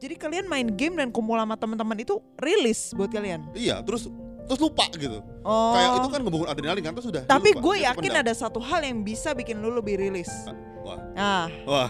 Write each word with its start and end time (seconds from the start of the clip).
Jadi 0.00 0.16
kalian 0.16 0.48
main 0.48 0.64
game 0.64 0.96
dan 0.96 1.12
kumpul 1.12 1.36
sama 1.36 1.60
teman-teman 1.60 1.92
itu 2.00 2.16
rilis 2.40 2.96
buat 2.96 3.12
kalian. 3.12 3.44
Iya, 3.52 3.84
terus 3.84 4.08
terus 4.48 4.56
lupa 4.56 4.88
gitu. 4.96 5.20
Oh. 5.44 5.76
Kayak 5.76 5.90
itu 6.00 6.08
kan 6.08 6.20
ngebangun 6.24 6.48
adrenalin 6.48 6.82
kan 6.88 6.92
terus 6.96 7.06
sudah. 7.12 7.22
Tapi 7.28 7.52
gue 7.52 7.76
yakin 7.84 8.12
ada 8.24 8.32
satu 8.32 8.64
hal 8.64 8.80
yang 8.80 9.04
bisa 9.04 9.36
bikin 9.36 9.60
lu 9.60 9.68
lebih 9.68 10.00
rilis. 10.00 10.32
Wah. 10.80 10.98
Ah, 11.12 11.46
Wah. 11.68 11.88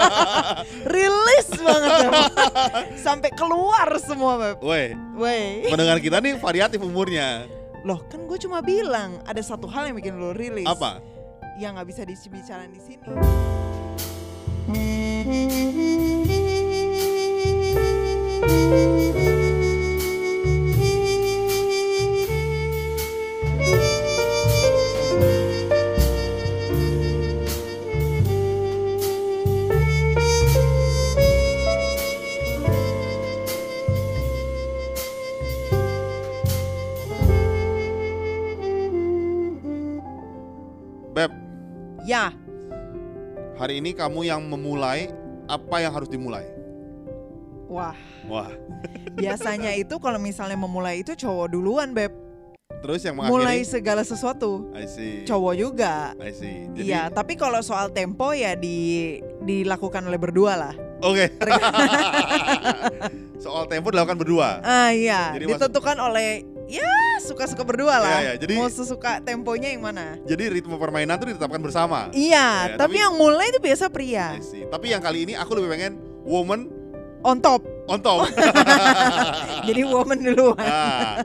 rilis 0.96 1.48
banget 1.52 1.90
Beb. 2.00 2.12
Sampai 3.06 3.30
keluar 3.36 3.92
semua, 4.00 4.40
Beb. 4.40 4.64
Woi, 4.64 4.96
Wey. 5.20 5.68
pendengar 5.68 6.00
kita 6.00 6.24
nih 6.24 6.40
variatif 6.40 6.80
umurnya. 6.80 7.44
Loh, 7.84 8.00
kan 8.08 8.24
gue 8.24 8.38
cuma 8.40 8.64
bilang 8.64 9.20
ada 9.28 9.44
satu 9.44 9.68
hal 9.68 9.92
yang 9.92 10.00
bikin 10.00 10.16
lu 10.16 10.32
rilis. 10.32 10.64
Apa? 10.64 11.04
Yang 11.60 11.70
nggak 11.76 11.88
bisa 11.92 12.02
dibicarain 12.08 12.72
di 12.72 12.80
sini. 12.80 13.04
Beb, 18.48 18.56
Ya, 42.08 42.32
hari 43.60 43.84
ini 43.84 43.92
kamu 43.92 44.24
yang 44.24 44.40
memulai 44.48 45.12
apa 45.44 45.84
yang 45.84 45.92
harus 45.92 46.08
dimulai? 46.08 46.57
Wah. 47.68 47.94
Wah, 48.24 48.50
Biasanya 49.14 49.72
itu 49.74 49.96
kalau 49.96 50.16
misalnya 50.16 50.56
memulai 50.56 51.00
itu 51.00 51.12
cowok 51.12 51.48
duluan, 51.48 51.92
Beb. 51.92 52.12
terus 52.78 53.02
yang 53.02 53.16
Mulai 53.16 53.58
mengakhiri? 53.58 53.66
segala 53.66 54.02
sesuatu. 54.02 54.70
I 54.70 54.86
see. 54.86 55.24
Cowok 55.24 55.54
juga. 55.54 56.14
I 56.16 56.30
see. 56.30 56.70
Jadi, 56.70 56.86
Iya, 56.86 57.08
tapi 57.08 57.34
kalau 57.34 57.58
soal 57.58 57.90
tempo 57.90 58.30
ya 58.30 58.54
di 58.54 59.18
dilakukan 59.40 60.04
oleh 60.04 60.14
berdua 60.16 60.52
lah. 60.54 60.74
Oke. 61.00 61.26
Soal 63.38 63.66
tempo 63.66 63.88
dilakukan 63.88 64.18
berdua. 64.18 64.58
Ah 64.60 64.90
iya, 64.90 65.30
Jadi 65.32 65.46
maksud- 65.46 65.70
ditentukan 65.70 65.96
oleh 66.00 66.28
ya 66.66 66.90
suka-suka 67.20 67.62
berdua 67.62 67.96
lah. 67.96 68.10
Iya, 68.12 68.20
iya, 68.20 68.32
jadi- 68.36 68.56
Mau 68.56 68.68
sesuka 68.68 69.22
temponya 69.22 69.70
yang 69.70 69.82
mana? 69.84 70.18
Jadi 70.20 70.44
ritme 70.50 70.74
permainan 70.74 71.16
tuh 71.16 71.30
ditetapkan 71.30 71.58
bersama. 71.58 72.10
Iya, 72.10 72.74
Ya, 72.74 72.76
tapi, 72.76 72.94
tapi- 72.94 72.98
yang 72.98 73.14
mulai 73.14 73.48
itu 73.48 73.58
biasa 73.58 73.86
pria. 73.88 74.34
Tapi 74.42 74.86
yang 74.88 75.00
kali 75.00 75.22
ini 75.22 75.32
aku 75.32 75.54
lebih 75.54 75.70
pengen 75.70 75.92
woman 76.22 76.66
On 77.26 77.38
top. 77.42 77.66
on 77.88 77.98
top. 77.98 78.28
Jadi 79.68 79.82
woman 79.88 80.22
duluan. 80.22 80.60
nah, 80.60 81.24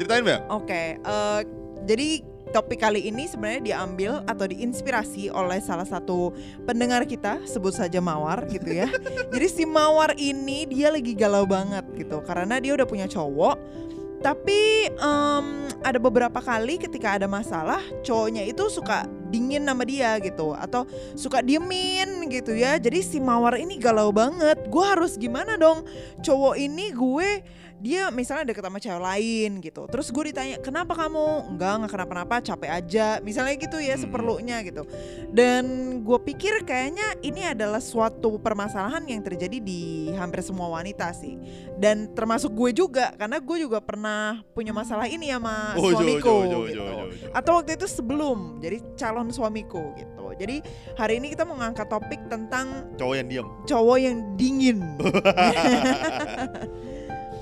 ceritain 0.00 0.24
Beb. 0.24 0.40
Oke, 0.48 0.96
eh, 0.98 1.40
jadi 1.84 2.24
topik 2.50 2.82
kali 2.82 3.06
ini 3.06 3.30
sebenarnya 3.30 3.62
diambil 3.62 4.12
atau 4.26 4.44
diinspirasi 4.50 5.30
oleh 5.30 5.62
salah 5.62 5.86
satu 5.86 6.34
pendengar 6.66 7.06
kita, 7.06 7.40
sebut 7.46 7.72
saja 7.72 8.02
Mawar 8.02 8.44
gitu 8.50 8.68
ya. 8.68 8.90
jadi 9.32 9.46
si 9.46 9.64
Mawar 9.64 10.18
ini 10.18 10.66
dia 10.66 10.90
lagi 10.90 11.14
galau 11.14 11.46
banget 11.46 11.86
gitu 11.94 12.20
karena 12.26 12.58
dia 12.58 12.74
udah 12.74 12.86
punya 12.86 13.06
cowok. 13.06 13.56
Tapi 14.20 14.92
em, 14.92 15.46
ada 15.80 15.96
beberapa 15.96 16.44
kali 16.44 16.76
ketika 16.76 17.16
ada 17.16 17.24
masalah, 17.24 17.80
cowoknya 18.04 18.44
itu 18.44 18.68
suka 18.68 19.08
dingin 19.30 19.62
sama 19.64 19.86
dia 19.86 20.18
gitu 20.18 20.52
atau 20.52 20.84
suka 21.14 21.40
diemin 21.40 22.28
gitu 22.28 22.52
ya. 22.52 22.76
Jadi 22.76 23.00
si 23.00 23.22
Mawar 23.22 23.56
ini 23.56 23.78
galau 23.78 24.10
banget. 24.10 24.58
Gue 24.66 24.84
harus 24.84 25.14
gimana 25.14 25.54
dong? 25.54 25.86
Cowok 26.20 26.58
ini 26.58 26.90
gue 26.90 27.30
dia 27.80 28.12
misalnya 28.12 28.44
deket 28.46 28.60
sama 28.60 28.76
cewek 28.76 29.00
lain 29.00 29.50
gitu. 29.58 29.88
Terus 29.88 30.08
gue 30.08 30.24
ditanya 30.28 30.60
kenapa 30.60 30.92
kamu? 30.92 31.48
Enggak 31.48 31.72
nggak 31.80 31.90
kenapa-napa 31.90 32.34
capek 32.38 32.70
aja. 32.70 33.06
Misalnya 33.20 33.56
gitu 33.56 33.76
ya 33.76 33.96
Hmm. 33.96 34.04
seperlunya 34.04 34.56
gitu. 34.62 34.84
Dan 35.28 35.64
gue 36.00 36.18
pikir 36.22 36.62
kayaknya 36.62 37.16
ini 37.20 37.42
adalah 37.42 37.80
suatu 37.80 38.36
permasalahan 38.36 39.00
yang 39.04 39.20
terjadi 39.20 39.58
di 39.58 39.80
hampir 40.12 40.40
semua 40.40 40.68
wanita 40.70 41.08
sih. 41.10 41.40
Dan 41.74 42.12
termasuk 42.12 42.52
gue 42.52 42.76
juga 42.76 43.16
karena 43.16 43.40
gue 43.40 43.56
juga 43.58 43.80
pernah 43.80 44.44
punya 44.52 44.70
masalah 44.70 45.08
ini 45.08 45.32
sama 45.32 45.72
Oh, 45.74 45.88
jo, 45.88 45.96
suamiku 45.96 46.28
jo, 46.28 46.44
jo, 46.44 46.60
gitu. 46.68 46.76
jo, 46.76 46.84
jo, 46.84 47.04
jo. 47.08 47.32
atau 47.32 47.52
waktu 47.56 47.80
itu 47.80 47.86
sebelum 47.88 48.60
jadi 48.60 48.76
calon 48.94 49.32
suamiku 49.32 49.96
gitu. 49.96 50.20
Jadi 50.36 50.60
hari 50.96 51.20
ini 51.20 51.32
kita 51.32 51.44
mau 51.44 51.56
ngangkat 51.56 51.84
topik 51.86 52.20
tentang 52.28 52.88
Cowok 52.96 53.14
yang 53.14 53.28
diem. 53.28 53.48
cowok 53.64 53.96
yang 53.98 54.16
dingin 54.36 54.78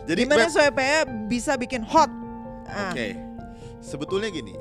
Jadi 0.09 0.25
Gimana 0.25 0.49
supaya 0.49 1.05
bisa 1.29 1.53
bikin 1.61 1.85
hot? 1.85 2.09
Ah, 2.65 2.97
Oke, 2.97 3.13
sebetulnya 3.85 4.33
gini, 4.33 4.57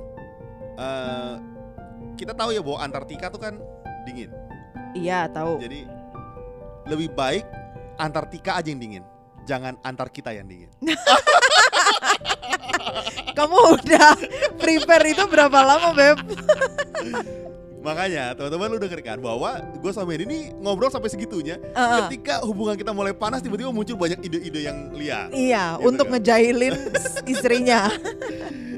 eh, 0.76 1.34
kita 2.20 2.36
tahu 2.36 2.52
ya 2.52 2.60
bahwa 2.60 2.84
Antartika 2.84 3.32
tuh 3.32 3.40
kan 3.40 3.56
dingin. 4.04 4.28
Iya 4.92 5.32
tahu. 5.32 5.64
Jadi 5.64 5.88
lebih 6.92 7.16
baik 7.16 7.48
Antartika 7.96 8.60
aja 8.60 8.68
yang 8.68 8.84
dingin, 8.84 9.04
jangan 9.48 9.80
antar 9.88 10.12
kita 10.12 10.36
yang 10.36 10.52
dingin. 10.52 10.68
Kamu 13.38 13.58
udah 13.80 14.20
prepare 14.60 15.16
itu 15.16 15.24
berapa 15.32 15.60
lama 15.64 15.96
beb? 15.96 16.18
Makanya 17.88 18.36
teman-teman 18.36 18.68
lu 18.68 18.78
denger 18.78 19.00
kan 19.00 19.18
bahwa 19.18 19.52
gue 19.80 19.92
sama 19.96 20.12
Medi 20.12 20.28
ini 20.28 20.40
ngobrol 20.60 20.92
sampai 20.92 21.08
segitunya. 21.08 21.56
Uh-uh. 21.72 22.12
Ketika 22.12 22.44
hubungan 22.44 22.76
kita 22.76 22.92
mulai 22.92 23.16
panas, 23.16 23.40
tiba-tiba 23.40 23.72
muncul 23.72 23.96
banyak 23.96 24.20
ide-ide 24.20 24.68
yang 24.68 24.92
liar. 24.92 25.32
Iya, 25.32 25.80
Gitu 25.80 25.88
untuk 25.88 26.06
kan. 26.06 26.20
ngejailin 26.20 26.76
istrinya. 27.32 27.88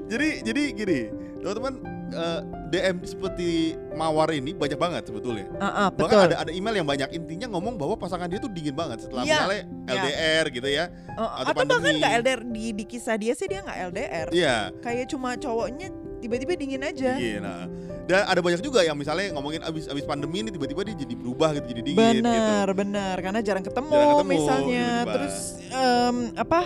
Jadi 0.06 0.42
jadi 0.42 0.62
gini, 0.74 1.00
teman-teman 1.40 1.74
eh, 2.10 2.40
DM 2.70 2.96
seperti 3.02 3.50
Mawar 3.94 4.32
ini 4.32 4.54
banyak 4.54 4.78
banget 4.78 5.04
sebetulnya. 5.06 5.50
Uh-uh, 5.58 5.90
Bahkan 5.92 5.98
betul. 6.16 6.28
ada 6.32 6.36
ada 6.40 6.52
email 6.54 6.76
yang 6.78 6.88
banyak 6.88 7.10
intinya 7.12 7.52
ngomong 7.52 7.76
bahwa 7.76 7.94
pasangan 7.94 8.26
dia 8.26 8.40
tuh 8.40 8.48
dingin 8.48 8.72
banget 8.72 9.04
setelah 9.04 9.26
Iya, 9.26 9.34
misalnya 9.36 9.62
iya. 9.68 9.92
LDR 9.92 10.46
gitu 10.50 10.70
ya. 10.70 10.86
Uh, 11.14 11.30
atau 11.44 11.52
atau 11.52 11.64
bahkan 11.68 11.94
nggak 11.98 12.14
LDR 12.24 12.42
di, 12.48 12.66
di 12.74 12.84
kisah 12.86 13.18
dia 13.18 13.34
sih 13.34 13.46
dia 13.46 13.60
nggak 13.60 13.78
LDR. 13.92 14.28
Iya. 14.32 14.58
Kayak 14.80 15.06
cuma 15.10 15.36
cowoknya 15.36 15.88
tiba-tiba 16.20 16.52
dingin 16.54 16.82
aja. 16.82 17.16
Iya, 17.16 17.40
nah. 17.40 17.66
Dan 18.06 18.26
ada 18.26 18.40
banyak 18.40 18.60
juga 18.60 18.82
yang 18.82 18.94
misalnya 18.94 19.32
ngomongin 19.32 19.62
abis 19.62 19.86
abis 19.86 20.04
pandemi 20.04 20.42
ini 20.42 20.50
tiba-tiba 20.50 20.82
dia 20.82 20.98
jadi 20.98 21.14
berubah 21.14 21.54
gitu, 21.56 21.66
jadi 21.72 21.82
dingin 21.84 22.16
gitu. 22.16 22.26
Bener, 22.26 22.68
bener. 22.74 23.16
Karena 23.18 23.40
jarang 23.40 23.62
ketemu, 23.62 23.92
Jarang 23.92 24.10
ketemu, 24.18 24.32
misalnya. 24.32 24.86
tiba-tiba. 24.86 25.14
Terus 25.16 25.36
em, 25.70 26.16
apa? 26.36 26.62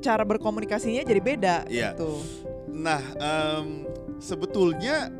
Cara 0.00 0.22
berkomunikasinya 0.24 1.02
jadi 1.02 1.20
beda 1.20 1.56
Iya. 1.66 1.92
gitu. 1.92 2.10
Nah, 2.70 3.00
em, 3.16 3.84
sebetulnya 4.18 5.12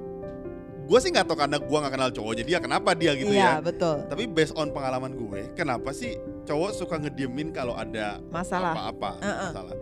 gue 0.85 0.99
sih 0.99 1.09
nggak 1.09 1.23
tahu 1.25 1.39
karena 1.39 1.57
gue 1.57 1.79
nggak 1.79 1.93
kenal 1.93 2.11
cowoknya 2.11 2.43
dia 2.43 2.59
kenapa 2.59 2.91
dia 2.93 3.15
gitu 3.15 3.31
iya, 3.31 3.57
ya. 3.57 3.63
betul. 3.63 4.03
Tapi 4.05 4.27
based 4.27 4.55
on 4.55 4.71
pengalaman 4.71 5.15
gue, 5.15 5.55
kenapa 5.55 5.95
sih 5.95 6.19
cowok 6.43 6.71
suka 6.75 6.99
ngediemin 6.99 7.55
kalau 7.55 7.79
ada 7.79 8.19
Masalah. 8.27 8.75
apa-apa 8.75 9.11
Uh-uh. 9.23 9.39
masalah? 9.47 9.77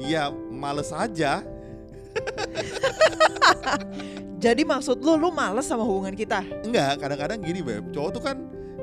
Ya 0.00 0.22
males 0.48 0.88
aja. 0.88 1.44
Jadi 4.44 4.62
maksud 4.66 4.98
lu 4.98 5.14
lu 5.14 5.30
males 5.30 5.66
sama 5.66 5.86
hubungan 5.86 6.14
kita? 6.18 6.42
Enggak, 6.66 6.98
kadang-kadang 6.98 7.38
gini 7.38 7.62
beb, 7.62 7.94
cowok 7.94 8.10
tuh 8.10 8.22
kan 8.22 8.36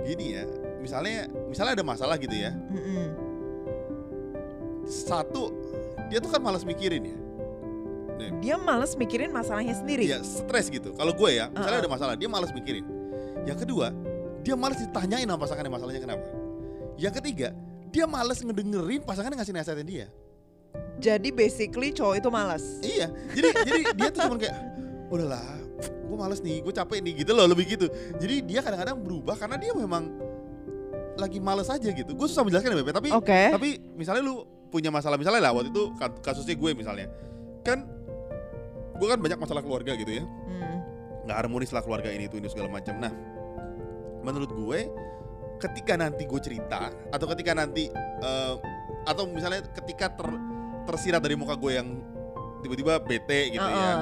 gini 0.07 0.39
ya. 0.39 0.43
Misalnya, 0.79 1.27
misalnya 1.51 1.73
ada 1.79 1.85
masalah 1.85 2.15
gitu 2.15 2.31
ya. 2.31 2.55
Mm-mm. 2.71 3.07
Satu, 4.87 5.51
dia 6.07 6.23
tuh 6.23 6.31
kan 6.31 6.39
malas 6.39 6.63
mikirin 6.63 7.03
ya. 7.03 7.17
Dia 8.39 8.55
males 8.55 8.95
mikirin 8.95 9.31
masalahnya 9.31 9.75
sendiri. 9.75 10.07
Dia 10.07 10.23
stres 10.23 10.71
gitu. 10.71 10.95
Kalau 10.95 11.11
gue 11.11 11.29
ya, 11.35 11.51
misalnya 11.51 11.79
Uh-uh. 11.79 11.87
ada 11.87 11.91
masalah, 11.91 12.13
dia 12.15 12.29
malas 12.31 12.51
mikirin. 12.55 12.87
Yang 13.43 13.67
kedua, 13.67 13.91
dia 14.43 14.55
malas 14.55 14.79
ditanyain 14.79 15.27
sama 15.27 15.39
pasangannya 15.39 15.71
masalahnya 15.71 16.01
kenapa. 16.03 16.27
Yang 16.95 17.13
ketiga, 17.19 17.47
dia 17.91 18.05
malas 18.07 18.39
ngedengerin 18.39 19.01
pasangannya 19.03 19.37
ngasih 19.43 19.55
nasihatin 19.55 19.87
dia. 19.87 20.07
Jadi 20.99 21.29
basically 21.31 21.95
cowok 21.95 22.15
itu 22.19 22.29
malas. 22.29 22.63
Iya, 22.83 23.07
jadi 23.31 23.47
jadi 23.63 23.81
dia 23.95 24.09
tuh 24.11 24.21
cuman 24.27 24.37
kayak 24.37 24.55
udahlah, 25.09 25.47
gue 25.79 26.17
males 26.19 26.39
nih, 26.43 26.59
gue 26.59 26.73
capek 26.75 26.99
nih 26.99 27.13
gitu 27.23 27.31
loh, 27.31 27.47
lebih 27.47 27.65
gitu. 27.65 27.87
Jadi 28.19 28.43
dia 28.43 28.59
kadang-kadang 28.59 28.99
berubah 28.99 29.39
karena 29.39 29.55
dia 29.55 29.71
memang 29.71 30.11
lagi 31.15 31.39
males 31.39 31.71
aja 31.71 31.89
gitu. 31.89 32.11
Gue 32.15 32.27
susah 32.27 32.43
menjelaskan 32.43 32.75
ya, 32.75 32.77
Bebe, 32.83 32.91
tapi 32.91 33.09
Oke. 33.15 33.41
tapi 33.51 33.69
misalnya 33.95 34.23
lu 34.27 34.43
punya 34.69 34.91
masalah 34.93 35.17
misalnya 35.17 35.49
lah 35.49 35.51
waktu 35.55 35.71
itu 35.71 35.91
ka- 35.95 36.19
kasusnya 36.19 36.55
gue 36.59 36.71
misalnya. 36.75 37.07
Kan 37.63 37.87
gue 38.99 39.07
kan 39.07 39.19
banyak 39.19 39.39
masalah 39.39 39.63
keluarga 39.63 39.95
gitu 39.95 40.19
ya. 40.19 40.23
Hmm. 40.27 40.67
nggak 41.29 41.45
harmonis 41.45 41.69
lah 41.69 41.85
keluarga 41.85 42.09
ini 42.09 42.25
itu 42.25 42.41
ini 42.41 42.49
segala 42.49 42.73
macam. 42.73 42.97
Nah, 42.97 43.13
menurut 44.25 44.49
gue 44.49 44.79
ketika 45.61 45.93
nanti 45.99 46.25
gue 46.25 46.41
cerita 46.41 46.89
atau 47.11 47.25
ketika 47.35 47.53
nanti 47.53 47.91
eh, 48.23 48.55
atau 49.05 49.29
misalnya 49.29 49.61
ketika 49.69 50.09
ter, 50.09 50.27
tersirat 50.89 51.21
dari 51.21 51.37
muka 51.37 51.53
gue 51.53 51.71
yang 51.77 51.87
tiba-tiba 52.65 52.97
bete 52.99 53.53
gitu 53.53 53.63
ya. 53.63 54.01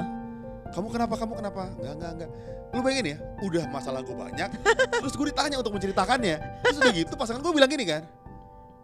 Kamu 0.72 0.88
kenapa? 0.88 1.14
Kamu 1.16 1.32
kenapa? 1.36 1.62
Enggak, 1.76 1.94
enggak, 1.96 2.12
enggak. 2.16 2.30
Lu 2.68 2.80
bayangin 2.84 3.06
ya, 3.12 3.18
udah 3.40 3.64
masalah 3.72 4.04
gue 4.04 4.12
banyak, 4.12 4.50
terus 5.00 5.16
gue 5.16 5.26
ditanya 5.32 5.56
untuk 5.56 5.72
menceritakannya. 5.72 6.36
Terus 6.64 6.76
udah 6.84 6.92
gitu 6.92 7.12
pasangan 7.16 7.40
gue 7.40 7.52
bilang 7.56 7.70
gini 7.72 7.84
kan, 7.88 8.04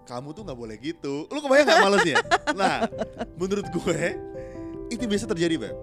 kamu 0.09 0.33
tuh 0.33 0.43
nggak 0.45 0.57
boleh 0.57 0.77
gitu. 0.81 1.29
Lu 1.29 1.39
kebayang 1.45 1.69
nggak 1.69 1.85
malesnya? 1.85 2.17
Nah, 2.57 2.89
menurut 3.37 3.69
gue 3.69 4.01
itu 4.89 5.05
biasa 5.05 5.29
terjadi, 5.29 5.69
Beb. 5.69 5.77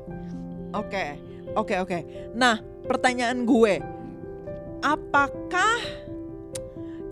Oke, 0.73 1.05
oke, 1.53 1.75
oke. 1.85 1.97
Nah, 2.33 2.57
pertanyaan 2.89 3.45
gue, 3.45 3.73
apakah 4.81 5.77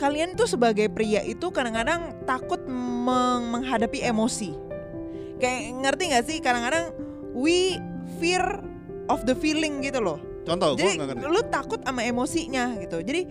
kalian 0.02 0.34
tuh 0.34 0.50
sebagai 0.50 0.90
pria 0.90 1.22
itu 1.22 1.54
kadang-kadang 1.54 2.18
takut 2.26 2.66
meng- 2.66 3.52
menghadapi 3.52 4.02
emosi? 4.10 4.69
Kayak 5.40 5.60
ngerti 5.82 6.04
nggak 6.12 6.26
sih? 6.28 6.38
Kadang-kadang 6.44 6.92
we 7.32 7.80
fear 8.20 8.44
of 9.08 9.24
the 9.26 9.34
feeling 9.34 9.80
gitu 9.82 10.04
loh. 10.04 10.20
Contoh, 10.44 10.76
gue 10.76 10.84
Jadi 10.84 10.98
nggak 11.00 11.08
ngerti. 11.16 11.26
lu 11.32 11.42
takut 11.48 11.80
sama 11.84 12.02
emosinya 12.04 12.76
gitu. 12.82 13.00
Jadi, 13.00 13.22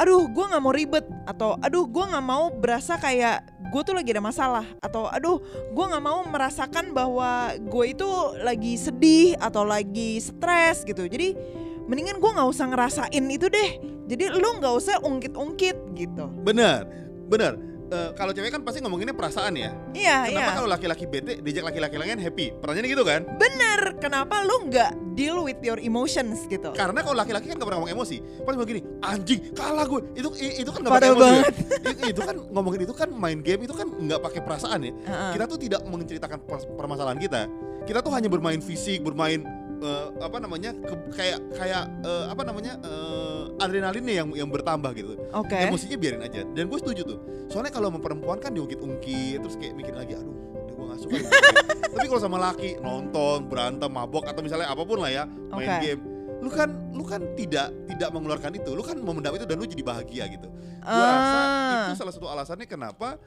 aduh, 0.00 0.26
gue 0.28 0.44
nggak 0.48 0.62
mau 0.62 0.72
ribet 0.72 1.06
atau 1.28 1.54
aduh, 1.60 1.84
gue 1.86 2.04
nggak 2.08 2.24
mau 2.24 2.50
berasa 2.50 2.96
kayak 2.96 3.44
gue 3.68 3.82
tuh 3.84 3.92
lagi 3.92 4.16
ada 4.16 4.24
masalah 4.24 4.64
atau 4.80 5.12
aduh, 5.12 5.38
gue 5.76 5.84
nggak 5.84 6.04
mau 6.04 6.24
merasakan 6.24 6.96
bahwa 6.96 7.52
gue 7.60 7.84
itu 7.92 8.08
lagi 8.40 8.80
sedih 8.80 9.36
atau 9.36 9.62
lagi 9.62 10.18
stres 10.24 10.88
gitu. 10.88 11.04
Jadi, 11.04 11.36
mendingan 11.84 12.16
gue 12.16 12.30
nggak 12.32 12.48
usah 12.48 12.66
ngerasain 12.72 13.24
itu 13.28 13.46
deh. 13.52 13.70
Jadi 14.08 14.24
lu 14.32 14.48
nggak 14.56 14.72
usah 14.72 15.04
ungkit-ungkit 15.04 15.76
gitu. 15.92 16.32
Bener, 16.40 16.88
bener. 17.28 17.67
Eh, 17.88 18.10
kalau 18.12 18.36
cewek 18.36 18.52
kan 18.52 18.60
pasti 18.60 18.84
ngomonginnya 18.84 19.16
perasaan 19.16 19.56
ya. 19.56 19.72
Iya, 19.96 20.28
Kenapa 20.28 20.50
iya. 20.52 20.56
kalau 20.60 20.68
laki-laki 20.68 21.04
bete, 21.08 21.40
diajak 21.40 21.64
laki-laki 21.72 21.96
lain 21.96 22.20
happy? 22.20 22.52
Pertanyaannya 22.60 22.90
gitu 22.92 23.04
kan? 23.04 23.20
Bener. 23.40 23.80
Kenapa 23.96 24.44
lu 24.44 24.68
nggak 24.68 25.16
deal 25.16 25.40
with 25.40 25.56
your 25.64 25.80
emotions 25.80 26.44
gitu? 26.52 26.68
Karena 26.76 27.00
kalau 27.00 27.16
laki-laki 27.16 27.48
kan 27.48 27.56
gak 27.56 27.64
pernah 27.64 27.80
ngomong 27.80 27.92
emosi. 27.96 28.20
Pas 28.44 28.52
begini, 28.54 28.84
anjing 29.00 29.40
kalah 29.56 29.88
gue. 29.88 30.00
Itu 30.14 30.28
itu 30.36 30.68
kan 30.68 30.80
gak 30.84 30.92
pakai 31.00 31.10
emosi. 31.10 31.22
banget. 31.24 31.54
I- 31.88 32.12
itu 32.12 32.20
kan 32.20 32.36
ngomongin 32.52 32.80
itu 32.84 32.94
kan 32.94 33.08
main 33.08 33.40
game 33.40 33.64
itu 33.64 33.72
kan 33.72 33.88
nggak 33.88 34.20
pakai 34.20 34.40
perasaan 34.44 34.78
ya. 34.84 34.92
Heeh. 35.08 35.30
Kita 35.40 35.44
tuh 35.48 35.58
tidak 35.58 35.80
menceritakan 35.88 36.38
permasalahan 36.76 37.18
kita. 37.18 37.48
Kita 37.88 38.04
tuh 38.04 38.12
hanya 38.12 38.28
bermain 38.28 38.60
fisik, 38.60 39.00
bermain 39.00 39.40
eh, 39.78 40.06
apa 40.18 40.36
namanya 40.38 40.70
ke- 40.74 41.08
kayak 41.12 41.38
kayak 41.52 41.84
eh, 42.00 42.24
apa 42.26 42.42
namanya 42.42 42.72
eh, 42.78 43.42
adrenalinnya 43.58 44.14
yang 44.16 44.28
yang 44.36 44.48
bertambah 44.48 44.90
gitu. 44.92 45.14
Oke. 45.32 45.56
Emosinya 45.56 45.96
biarin 45.96 46.22
aja. 46.22 46.42
Dan 46.46 46.66
gue 46.66 46.78
setuju 46.78 47.02
tuh. 47.04 47.18
Soalnya 47.46 47.70
kalau 47.70 47.88
sama 47.88 47.98
perempuan 47.98 48.38
kan 48.38 48.50
diungkit-ungkit 48.50 49.38
terus 49.38 49.56
kayak 49.56 49.74
mikir 49.74 49.92
lagi, 49.92 50.14
aduh, 50.14 50.36
gue 50.68 50.84
gak 50.86 51.00
suka. 51.00 51.14
diungkit." 51.16 51.32
Tapi 51.98 52.06
kalau 52.06 52.20
sama 52.20 52.38
laki 52.38 52.78
nonton, 52.78 53.48
berantem, 53.48 53.88
mabok 53.88 54.24
atau 54.24 54.38
misalnya 54.38 54.68
apa 54.68 54.82
pun 54.82 54.98
lah 54.98 55.10
ya, 55.10 55.24
main 55.50 55.66
Oke. 55.68 55.78
game. 55.82 56.00
Lu 56.38 56.50
kan 56.50 56.68
lu 56.92 57.02
kan 57.02 57.20
tidak 57.34 57.74
tidak 57.86 58.08
mengeluarkan 58.10 58.54
itu. 58.54 58.70
Lu 58.70 58.82
kan 58.82 58.94
memendam 58.94 59.34
itu 59.34 59.42
dan 59.42 59.56
lu 59.56 59.66
jadi 59.66 59.82
bahagia 59.82 60.24
gitu. 60.28 60.46
Gue 60.78 60.86
Ah. 60.86 61.10
rasa 61.10 61.38
itu 61.84 61.98
salah 61.98 62.14
satu 62.14 62.26
alasannya 62.26 62.64
kenapa 62.64 63.18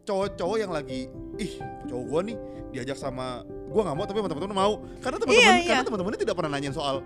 cowok-cowok 0.00 0.56
yang 0.56 0.70
lagi 0.70 1.10
ih 1.36 1.52
cowok 1.84 2.04
gue 2.06 2.20
nih 2.32 2.36
diajak 2.70 2.96
sama 2.96 3.42
gue 3.70 3.80
nggak 3.80 3.96
mau 3.96 4.04
tapi 4.04 4.18
teman-teman 4.18 4.50
mau 4.52 4.72
karena 4.98 5.16
teman-teman 5.22 5.38
Iya, 5.40 5.52
karena 5.62 5.78
iya. 5.78 5.86
teman-temannya 5.86 6.20
tidak 6.20 6.34
pernah 6.34 6.50
nanyain 6.50 6.74
soal 6.74 6.96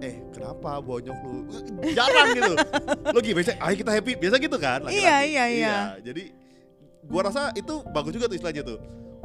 eh 0.00 0.16
kenapa 0.32 0.80
bonyok 0.80 1.18
lu 1.24 1.36
jarang 1.92 2.32
gitu 2.32 2.52
lu 3.12 3.18
gimana 3.20 3.52
ayo 3.64 3.74
kita 3.76 3.90
happy 3.92 4.12
biasa 4.16 4.36
gitu 4.36 4.56
kan 4.56 4.78
laki-laki. 4.84 5.04
Iya, 5.04 5.16
iya, 5.24 5.44
iya. 5.48 5.76
jadi 6.00 6.32
gua 7.04 7.28
rasa 7.28 7.52
itu 7.52 7.80
bagus 7.90 8.12
juga 8.12 8.28
tuh 8.28 8.36
istilahnya 8.36 8.62
tuh 8.64 8.78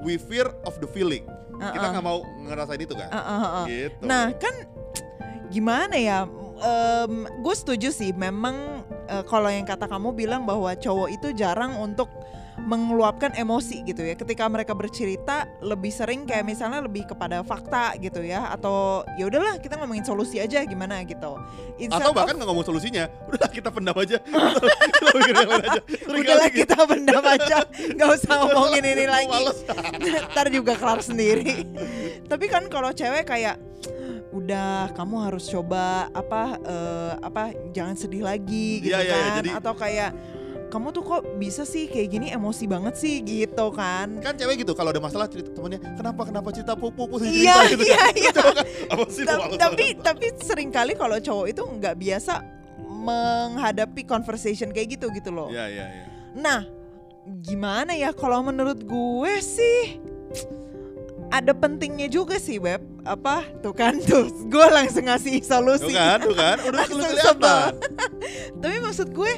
we 0.04 0.16
fear 0.16 0.48
of 0.64 0.76
the 0.80 0.88
feeling 0.88 1.24
kita 1.56 1.80
Uh-uh. 1.80 1.92
nggak 1.96 2.04
mau 2.04 2.20
ngerasain 2.44 2.80
itu 2.80 2.96
kan 2.96 3.08
Uh-uh, 3.08 3.40
uh-uh. 3.40 3.66
gitu 3.68 4.04
Nah 4.04 4.32
kan 4.36 4.56
gimana 5.52 5.96
ya? 5.96 6.28
gue 7.20 7.56
setuju 7.56 7.92
sih. 7.92 8.16
Memang 8.16 8.84
eh, 9.08 9.24
kalau 9.28 9.52
yang 9.52 9.68
kata 9.68 9.92
kamu 9.92 10.16
bilang 10.16 10.48
bahwa 10.48 10.72
cowok 10.72 11.12
itu 11.12 11.28
jarang 11.36 11.76
untuk 11.76 12.08
mengeluapkan 12.58 13.36
emosi 13.36 13.84
gitu 13.84 14.00
ya. 14.00 14.16
Ketika 14.16 14.48
mereka 14.48 14.72
bercerita 14.72 15.44
lebih 15.60 15.92
sering 15.92 16.24
kayak 16.24 16.44
misalnya 16.44 16.80
lebih 16.80 17.04
kepada 17.06 17.44
fakta 17.44 17.96
gitu 18.00 18.24
ya. 18.24 18.48
Atau 18.50 19.04
ya 19.16 19.28
udahlah 19.28 19.60
kita 19.60 19.76
ngomongin 19.76 20.04
solusi 20.04 20.40
aja 20.40 20.64
gimana 20.64 21.04
gitu. 21.04 21.36
Instead 21.76 22.00
atau 22.00 22.16
bahkan 22.16 22.40
nggak 22.40 22.48
ngomong 22.48 22.64
solusinya 22.64 23.12
udahlah 23.28 23.52
kita 23.52 23.68
pendam 23.68 23.96
aja 23.96 24.18
udahlah 26.08 26.50
gitu. 26.50 26.60
kita 26.64 26.78
pendam 26.88 27.24
aja, 27.24 27.58
nggak 27.68 28.10
usah 28.16 28.34
ngomongin 28.48 28.84
ini 28.86 29.06
lagi. 29.06 29.44
Ntar 30.32 30.48
juga 30.50 30.74
kelar 30.76 31.02
sendiri. 31.04 31.66
Tapi 32.26 32.46
kan 32.48 32.68
kalau 32.72 32.92
cewek 32.92 33.28
kayak 33.28 33.60
udah 34.36 34.92
kamu 34.92 35.32
harus 35.32 35.48
coba 35.48 36.12
apa 36.12 36.60
eh, 36.60 37.14
apa 37.24 37.44
jangan 37.72 37.96
sedih 37.96 38.20
lagi 38.20 38.84
gitu 38.84 38.92
Iya, 38.92 39.00
iya, 39.00 39.08
iya, 39.08 39.16
kan 39.16 39.36
jadi- 39.40 39.54
atau 39.56 39.74
kayak 39.74 40.12
kamu 40.76 40.92
tuh 40.92 41.04
kok 41.08 41.22
bisa 41.40 41.64
sih 41.64 41.88
kayak 41.88 42.08
gini 42.10 42.28
emosi 42.30 42.68
banget 42.68 43.00
sih 43.00 43.24
gitu 43.24 43.72
kan. 43.72 44.20
kan 44.20 44.36
cewek 44.36 44.60
gitu 44.60 44.76
kalau 44.76 44.92
ada 44.92 45.00
masalah 45.00 45.24
cerita 45.26 45.48
temennya 45.50 45.80
kenapa 45.96 46.28
kenapa 46.28 46.52
cerita 46.52 46.76
pupu 46.76 47.08
pupu 47.08 47.24
Iya, 47.24 47.64
cerita 47.64 47.72
gitu 47.72 47.84
iya, 47.86 47.96
kan. 47.96 48.12
iya. 48.14 48.32
Kan, 48.36 48.56
apa 48.92 49.04
sih 49.08 49.24
lu 49.24 49.30
Ta- 49.32 49.56
tapi 49.56 49.86
tapi 49.96 50.26
sering 50.38 50.70
kali 50.70 50.92
kalau 50.94 51.16
cowok 51.16 51.48
itu 51.48 51.64
nggak 51.64 51.96
biasa 51.96 52.44
menghadapi 52.84 54.04
conversation 54.04 54.68
kayak 54.70 55.00
gitu 55.00 55.08
gitu 55.12 55.32
loh. 55.32 55.48
Iya 55.48 55.64
iya 55.70 55.86
iya. 55.88 56.06
Nah, 56.36 56.68
gimana 57.40 57.96
ya 57.96 58.12
kalau 58.12 58.44
menurut 58.44 58.84
gue 58.84 59.34
sih 59.40 59.96
ada 61.28 61.52
pentingnya 61.52 62.06
juga 62.06 62.36
sih 62.36 62.60
web 62.60 62.84
apa 63.02 63.48
tuh 63.60 63.72
kan 63.72 63.98
tuh 64.00 64.28
gue 64.46 64.68
langsung 64.68 65.08
ngasih 65.08 65.40
Tuh 65.40 65.48
solusi. 65.48 65.94
kan, 65.94 66.20
tuh 66.20 66.36
kan, 66.36 66.58
udah 66.60 66.84
Langsung 66.84 67.00
kelihatan. 67.08 67.72
Tapi 68.62 68.78
maksud 68.82 69.08
gue 69.10 69.34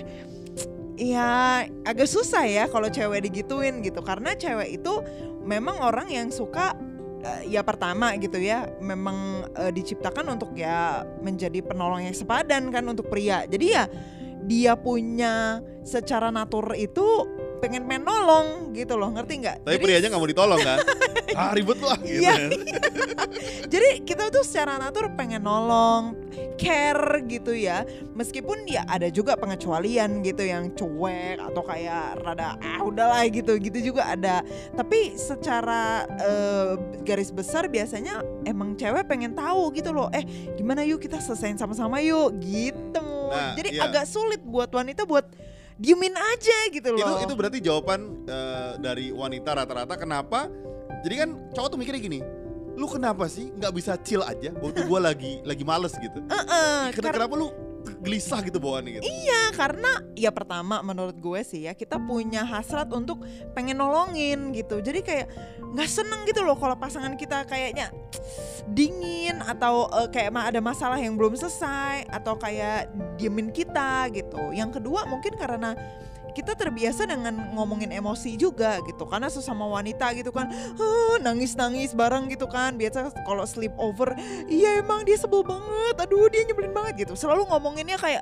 ya 0.98 1.64
agak 1.86 2.10
susah 2.10 2.44
ya 2.50 2.66
kalau 2.66 2.90
cewek 2.90 3.30
digituin 3.30 3.86
gitu 3.86 4.02
karena 4.02 4.34
cewek 4.34 4.82
itu 4.82 5.06
memang 5.46 5.78
orang 5.80 6.10
yang 6.10 6.28
suka 6.34 6.74
eh, 7.22 7.54
ya 7.54 7.62
pertama 7.62 8.18
gitu 8.18 8.42
ya 8.42 8.66
memang 8.82 9.48
eh, 9.56 9.72
diciptakan 9.72 10.34
untuk 10.34 10.58
ya 10.58 11.06
menjadi 11.22 11.62
penolong 11.62 12.10
yang 12.10 12.18
sepadan 12.18 12.74
kan 12.74 12.84
untuk 12.90 13.08
pria. 13.08 13.46
Jadi 13.46 13.66
ya 13.72 13.86
dia 14.48 14.74
punya 14.76 15.62
secara 15.86 16.34
natur 16.34 16.74
itu 16.74 17.06
pengen 17.58 17.90
menolong 17.90 18.74
gitu 18.74 18.98
loh 18.98 19.10
ngerti 19.14 19.34
nggak? 19.42 19.58
Tapi 19.66 19.76
Jadi 19.78 19.84
prianya 19.86 20.08
nggak 20.14 20.22
mau 20.22 20.30
ditolong 20.30 20.62
kan? 20.62 20.78
ah 21.40 21.52
ribet 21.54 21.80
lah 21.82 22.00
gitu. 22.02 22.22
Iya. 22.22 22.34
kan. 22.34 22.50
Jadi 23.74 23.90
kita 24.06 24.30
tuh 24.30 24.46
secara 24.46 24.78
natur 24.78 25.14
pengen 25.18 25.42
nolong, 25.46 26.27
care 26.58 27.24
gitu 27.30 27.54
ya. 27.54 27.86
Meskipun 28.18 28.68
ya 28.68 28.84
ada 28.90 29.08
juga 29.08 29.38
pengecualian 29.38 30.26
gitu 30.26 30.44
yang 30.44 30.74
cuek 30.74 31.40
atau 31.40 31.62
kayak 31.64 32.20
rada 32.26 32.58
ah 32.60 32.82
udahlah 32.84 33.24
gitu, 33.30 33.56
gitu 33.62 33.94
juga 33.94 34.12
ada. 34.12 34.44
Tapi 34.74 35.16
secara 35.16 36.04
eh, 36.20 36.74
garis 37.06 37.32
besar 37.32 37.70
biasanya 37.72 38.26
emang 38.44 38.76
cewek 38.76 39.06
pengen 39.08 39.38
tahu 39.38 39.72
gitu 39.72 39.94
loh. 39.94 40.10
Eh 40.12 40.26
gimana 40.58 40.84
yuk 40.84 41.00
kita 41.00 41.22
selesaiin 41.22 41.56
sama-sama 41.56 42.02
yuk 42.02 42.36
gitu. 42.42 43.06
Nah, 43.32 43.54
Jadi 43.56 43.78
iya. 43.78 43.88
agak 43.88 44.10
sulit 44.10 44.42
buat 44.42 44.74
wanita 44.74 45.06
buat 45.06 45.30
diemin 45.78 46.14
aja 46.18 46.58
gitu 46.74 46.90
itu 46.98 47.06
loh. 47.06 47.22
itu 47.22 47.34
berarti 47.38 47.62
jawaban 47.62 48.26
eh, 48.26 48.72
dari 48.82 49.14
wanita 49.14 49.54
rata-rata 49.54 49.94
kenapa? 49.94 50.50
Jadi 51.06 51.16
kan 51.16 51.30
cowok 51.54 51.70
tuh 51.70 51.78
mikirnya 51.78 52.02
gini, 52.02 52.20
lu 52.78 52.86
kenapa 52.86 53.26
sih 53.26 53.50
nggak 53.50 53.74
bisa 53.74 53.98
chill 54.06 54.22
aja 54.22 54.54
waktu 54.62 54.86
gua 54.86 55.10
lagi 55.10 55.42
lagi 55.42 55.66
males 55.66 55.98
gitu? 55.98 56.22
Heeh, 56.30 56.94
Kenapa, 56.94 57.18
karena- 57.18 57.26
kenapa 57.26 57.36
lu 57.36 57.48
gelisah 58.04 58.40
gitu 58.46 58.60
bawaannya 58.62 59.00
gitu? 59.00 59.04
Iya 59.04 59.42
karena 59.56 59.92
ya 60.14 60.30
pertama 60.30 60.84
menurut 60.84 61.18
gue 61.18 61.42
sih 61.42 61.66
ya 61.66 61.74
kita 61.74 61.98
punya 61.98 62.44
hasrat 62.44 62.92
untuk 62.92 63.24
pengen 63.56 63.80
nolongin 63.80 64.52
gitu 64.54 64.84
jadi 64.84 65.00
kayak 65.02 65.28
nggak 65.74 65.90
seneng 65.90 66.22
gitu 66.28 66.44
loh 66.44 66.60
kalau 66.60 66.76
pasangan 66.78 67.16
kita 67.16 67.48
kayaknya 67.48 67.90
dingin 68.70 69.40
atau 69.40 69.88
eh, 70.04 70.10
kayak 70.12 70.36
ada 70.36 70.60
masalah 70.60 71.00
yang 71.00 71.16
belum 71.16 71.34
selesai 71.40 72.06
atau 72.12 72.36
kayak 72.36 72.92
diemin 73.16 73.50
kita 73.56 74.12
gitu 74.12 74.52
yang 74.52 74.70
kedua 74.70 75.08
mungkin 75.08 75.34
karena 75.40 75.74
kita 76.38 76.54
terbiasa 76.54 77.10
dengan 77.10 77.34
ngomongin 77.58 77.90
emosi 77.90 78.38
juga 78.38 78.78
gitu. 78.86 79.10
Karena 79.10 79.26
sesama 79.26 79.66
wanita 79.66 80.14
gitu 80.14 80.30
kan 80.30 80.54
nangis 81.26 81.58
nangis 81.58 81.98
bareng 81.98 82.30
gitu 82.30 82.46
kan. 82.46 82.78
Biasa 82.78 83.10
kalau 83.26 83.42
sleep 83.50 83.74
over 83.82 84.14
iya 84.46 84.78
emang 84.78 85.02
dia 85.02 85.18
sebel 85.18 85.42
banget. 85.42 85.98
Aduh 85.98 86.30
dia 86.30 86.46
nyebelin 86.46 86.78
banget. 86.78 87.10
Gitu. 87.10 87.18
Selalu 87.18 87.50
ngomonginnya 87.50 87.98
kayak 87.98 88.22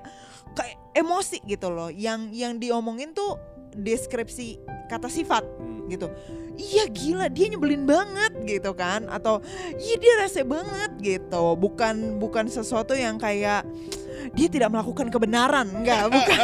kayak 0.56 0.80
emosi 0.96 1.44
gitu 1.44 1.68
loh. 1.68 1.92
Yang 1.92 2.32
yang 2.32 2.56
diomongin 2.56 3.12
tuh 3.12 3.36
deskripsi 3.76 4.64
kata 4.88 5.12
sifat 5.12 5.44
Hmm. 5.86 5.92
gitu. 5.92 6.08
Iya 6.56 6.88
gila 6.88 7.28
dia 7.28 7.52
nyebelin 7.52 7.84
banget. 7.84 8.32
Gitu 8.48 8.72
kan. 8.74 9.12
Atau 9.12 9.44
iya 9.76 9.96
dia 10.00 10.14
rese 10.24 10.48
banget. 10.48 10.96
Gitu. 11.04 11.46
Bukan 11.60 12.18
bukan 12.18 12.48
sesuatu 12.48 12.96
yang 12.96 13.20
kayak 13.20 13.68
dia 14.34 14.48
tidak 14.50 14.70
melakukan 14.74 15.12
kebenaran 15.14 15.68
enggak 15.70 16.10
bukan 16.16 16.40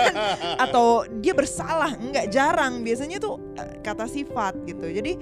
atau 0.59 1.07
dia 1.23 1.33
bersalah 1.33 1.95
enggak 1.97 2.29
jarang 2.29 2.85
biasanya 2.85 3.17
tuh 3.17 3.39
eh, 3.57 3.81
kata 3.81 4.05
sifat 4.05 4.53
gitu 4.67 4.85
jadi 4.91 5.17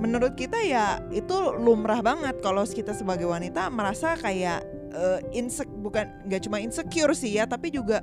menurut 0.00 0.32
kita 0.32 0.56
ya 0.64 1.04
itu 1.12 1.36
lumrah 1.60 2.00
banget 2.00 2.40
kalau 2.40 2.64
kita 2.64 2.96
sebagai 2.96 3.28
wanita 3.28 3.68
merasa 3.68 4.16
kayak 4.16 4.64
eh, 4.94 5.20
insek 5.36 5.68
bukan 5.68 6.08
nggak 6.24 6.40
cuma 6.48 6.62
insecure 6.62 7.12
sih 7.12 7.36
ya 7.36 7.44
tapi 7.44 7.68
juga 7.68 8.00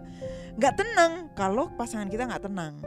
nggak 0.58 0.74
tenang 0.78 1.34
kalau 1.34 1.74
pasangan 1.74 2.06
kita 2.10 2.30
nggak 2.30 2.46
tenang 2.46 2.78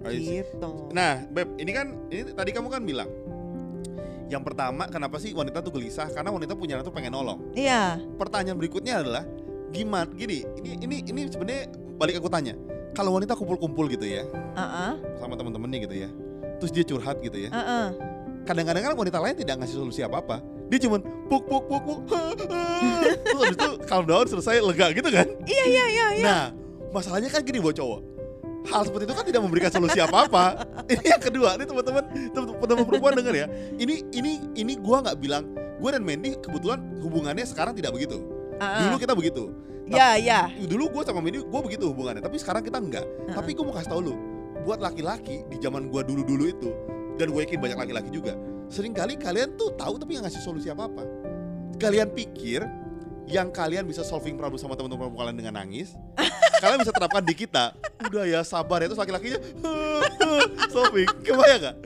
I 0.00 0.16
see. 0.16 0.40
gitu. 0.40 0.88
Nah, 0.96 1.20
Beb, 1.28 1.60
ini 1.60 1.76
kan 1.76 1.92
ini 2.08 2.32
tadi 2.32 2.50
kamu 2.56 2.72
kan 2.72 2.80
bilang 2.80 3.10
yang 4.30 4.46
pertama 4.46 4.86
kenapa 4.86 5.18
sih 5.18 5.34
wanita 5.34 5.58
tuh 5.58 5.74
gelisah 5.74 6.06
karena 6.14 6.30
wanita 6.30 6.54
punya 6.54 6.78
tuh 6.80 6.94
pengen 6.94 7.18
nolong. 7.18 7.50
Iya. 7.52 7.98
Pertanyaan 8.14 8.56
berikutnya 8.56 9.02
adalah 9.02 9.26
gimana 9.70 10.10
gini, 10.14 10.44
ini 10.60 10.70
ini 10.82 10.96
ini 11.06 11.20
sebenarnya 11.30 11.70
balik 11.96 12.18
aku 12.20 12.28
tanya. 12.30 12.54
Kalau 12.90 13.14
wanita 13.14 13.38
kumpul-kumpul 13.38 13.86
gitu 13.86 14.02
ya 14.02 14.26
Heeh. 14.58 14.92
sama 15.22 15.38
teman-temannya 15.38 15.78
gitu 15.86 15.94
ya. 15.94 16.10
Terus 16.58 16.70
dia 16.74 16.84
curhat 16.84 17.22
gitu 17.22 17.38
ya. 17.46 17.50
Heeh. 17.54 17.86
Kadang-kadang 18.44 18.82
kan 18.82 18.92
wanita 18.98 19.18
lain 19.22 19.36
tidak 19.38 19.62
ngasih 19.62 19.76
solusi 19.78 20.02
apa-apa. 20.02 20.42
Dia 20.70 20.78
cuman 20.82 21.02
puk 21.30 21.46
puk 21.46 21.64
puk 21.70 21.82
puk. 21.86 22.00
Terus 22.10 23.40
habis 23.46 23.58
itu 23.58 23.70
calm 23.86 24.04
down 24.06 24.26
selesai 24.26 24.58
lega 24.58 24.90
gitu 24.90 25.08
kan. 25.10 25.26
Iya 25.46 25.64
iya 25.66 25.84
iya 25.86 26.06
iya. 26.18 26.24
Nah, 26.24 26.42
masalahnya 26.90 27.30
kan 27.30 27.46
gini 27.46 27.62
buat 27.62 27.78
cowok. 27.78 28.00
Hal 28.68 28.84
seperti 28.84 29.08
itu 29.08 29.14
kan 29.16 29.24
tidak 29.24 29.42
memberikan 29.46 29.70
solusi 29.72 29.98
apa-apa. 30.02 30.66
ini 30.92 31.04
yang 31.06 31.22
kedua, 31.22 31.56
ini 31.56 31.64
teman-teman 31.64 32.04
teman-teman 32.34 32.84
perempuan 32.84 33.12
denger 33.16 33.34
ya. 33.34 33.46
Ini 33.78 33.94
ini 34.12 34.32
ini 34.58 34.72
gua 34.76 35.00
nggak 35.06 35.16
bilang 35.22 35.46
gue 35.80 35.90
dan 35.90 36.04
Mandy 36.04 36.36
kebetulan 36.44 36.78
hubungannya 37.00 37.44
sekarang 37.48 37.72
tidak 37.72 37.96
begitu. 37.96 38.20
Heeh. 38.60 38.80
Dulu 38.86 38.96
kita 39.00 39.12
begitu. 39.16 39.44
Iya 39.90 40.08
iya. 40.20 40.40
Dulu 40.54 40.92
gue 40.92 41.02
sama 41.02 41.18
Mandy 41.18 41.42
gue 41.42 41.60
begitu 41.66 41.90
hubungannya, 41.90 42.22
tapi 42.22 42.38
sekarang 42.38 42.62
kita 42.62 42.78
enggak. 42.78 43.02
Heeh. 43.02 43.34
Tapi 43.34 43.50
gue 43.56 43.64
mau 43.64 43.74
kasih 43.74 43.90
tau 43.90 43.98
lu, 44.04 44.14
buat 44.62 44.78
laki-laki 44.78 45.42
di 45.48 45.56
zaman 45.58 45.88
gua 45.90 46.04
dulu-dulu 46.04 46.44
itu 46.46 46.70
dan 47.18 47.32
gue 47.32 47.40
yakin 47.42 47.58
banyak 47.58 47.78
laki-laki 47.80 48.10
juga. 48.12 48.36
Sering 48.70 48.94
kali 48.94 49.18
kalian 49.18 49.58
tuh 49.58 49.74
tahu 49.74 49.98
tapi 49.98 50.14
nggak 50.14 50.30
ngasih 50.30 50.42
solusi 50.46 50.70
apa-apa. 50.70 51.02
Kalian 51.80 52.12
pikir 52.14 52.62
yang 53.30 53.54
kalian 53.54 53.86
bisa 53.86 54.02
solving 54.02 54.34
problem 54.34 54.58
sama 54.58 54.74
teman-teman 54.74 55.14
kalian 55.14 55.38
dengan 55.38 55.54
nangis, 55.62 55.94
kalian 56.62 56.82
bisa 56.82 56.92
terapkan 56.92 57.22
di 57.22 57.34
kita. 57.38 57.72
Udah 58.10 58.26
ya 58.26 58.40
sabar 58.42 58.82
ya 58.82 58.90
terus 58.90 58.98
laki-lakinya 59.00 59.38
solving. 60.74 61.08
Kebayang 61.22 61.60
gak? 61.62 61.76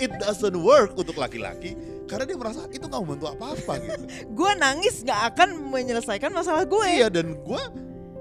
It 0.00 0.10
doesn't 0.16 0.56
work 0.56 0.96
untuk 0.96 1.14
laki-laki 1.20 1.76
karena 2.04 2.24
dia 2.28 2.36
merasa 2.36 2.68
itu 2.68 2.84
nggak 2.84 3.00
membantu 3.00 3.26
apa-apa 3.32 3.72
gitu. 3.80 4.04
Gue 4.38 4.50
nangis 4.56 5.04
nggak 5.04 5.20
akan 5.34 5.48
menyelesaikan 5.72 6.30
masalah 6.32 6.64
gue. 6.68 6.86
Iya 7.00 7.08
dan 7.08 7.36
gue 7.36 7.62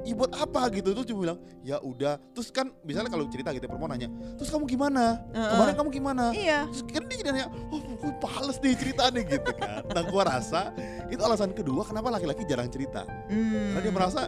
ya 0.04 0.14
buat 0.14 0.32
apa 0.36 0.62
gitu 0.72 0.92
terus 0.92 1.08
cuma 1.08 1.20
bilang 1.24 1.40
ya 1.62 1.80
udah 1.80 2.20
terus 2.32 2.52
kan 2.52 2.68
misalnya 2.84 3.08
kalau 3.08 3.24
cerita 3.26 3.50
gitu 3.52 3.66
perempuan 3.66 3.96
nanya 3.96 4.12
terus 4.36 4.48
kamu 4.48 4.68
gimana 4.68 5.24
Heeh. 5.32 5.50
kemarin 5.50 5.74
kamu 5.76 5.90
gimana 5.92 6.24
Iya. 6.32 6.60
terus 6.68 6.84
kan 6.86 7.04
dia 7.08 7.24
nanya 7.24 7.48
oh 7.72 7.80
gue 7.80 8.14
pales 8.20 8.58
nih 8.60 8.76
ceritanya 8.76 9.22
gitu 9.24 9.52
kan 9.56 9.82
nah 9.88 10.04
gue 10.04 10.24
rasa 10.24 10.62
itu 11.08 11.20
alasan 11.20 11.52
kedua 11.52 11.82
kenapa 11.84 12.12
laki-laki 12.12 12.44
jarang 12.44 12.68
cerita 12.68 13.08
Hmm. 13.28 13.74
karena 13.74 13.82
dia 13.82 13.94
merasa 13.94 14.22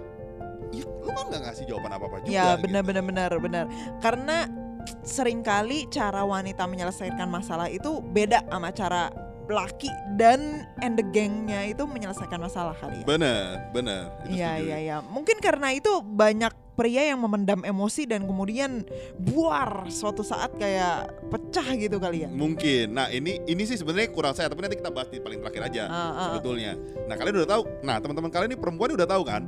ya 0.71 0.83
lu 0.87 1.11
kan 1.11 1.25
nggak 1.27 1.41
ngasih 1.43 1.63
jawaban 1.67 1.91
apa-apa 1.91 2.15
juga 2.23 2.31
Ya 2.31 2.55
gitu. 2.55 2.63
benar 2.67 2.81
benar 2.83 3.03
benar 3.03 3.31
benar. 3.37 3.65
Karena 3.99 4.37
sering 5.01 5.41
kali 5.41 5.87
cara 5.87 6.21
wanita 6.21 6.65
menyelesaikan 6.65 7.25
masalah 7.25 7.67
itu 7.67 8.01
beda 8.01 8.43
sama 8.45 8.69
cara 8.69 9.09
laki 9.49 9.89
dan 10.17 10.65
and 10.81 10.97
the 10.97 11.05
gangnya 11.13 11.69
itu 11.69 11.85
menyelesaikan 11.85 12.41
masalah 12.41 12.73
kali 12.77 13.01
ya. 13.01 13.05
bener 13.05 13.45
itu 14.25 14.35
Iya 14.35 14.51
iya 14.59 14.77
iya. 14.81 14.97
Mungkin 15.05 15.37
karena 15.39 15.71
itu 15.73 16.01
banyak 16.01 16.53
pria 16.75 17.07
yang 17.07 17.23
memendam 17.23 17.63
emosi 17.63 18.03
dan 18.03 18.27
kemudian 18.27 18.83
buar 19.15 19.87
suatu 19.87 20.21
saat 20.21 20.51
kayak 20.59 21.07
pecah 21.31 21.67
gitu 21.79 21.97
kali 21.97 22.27
ya. 22.27 22.29
mungkin 22.29 22.91
nah 22.91 23.07
ini 23.07 23.39
ini 23.47 23.63
sih 23.63 23.79
sebenarnya 23.79 24.11
kurang 24.11 24.35
saya 24.35 24.51
tapi 24.51 24.59
nanti 24.59 24.75
kita 24.83 24.91
bahas 24.91 25.07
di 25.07 25.23
paling 25.23 25.39
terakhir 25.39 25.71
aja 25.71 25.83
ah, 25.87 25.95
ah. 25.95 26.23
sebetulnya 26.29 26.75
nah 27.07 27.15
kalian 27.15 27.41
udah 27.41 27.49
tahu 27.49 27.63
nah 27.79 27.95
teman-teman 28.03 28.27
kalian 28.27 28.51
ini 28.51 28.59
perempuan 28.59 28.91
udah 28.91 29.07
tahu 29.07 29.23
kan 29.23 29.47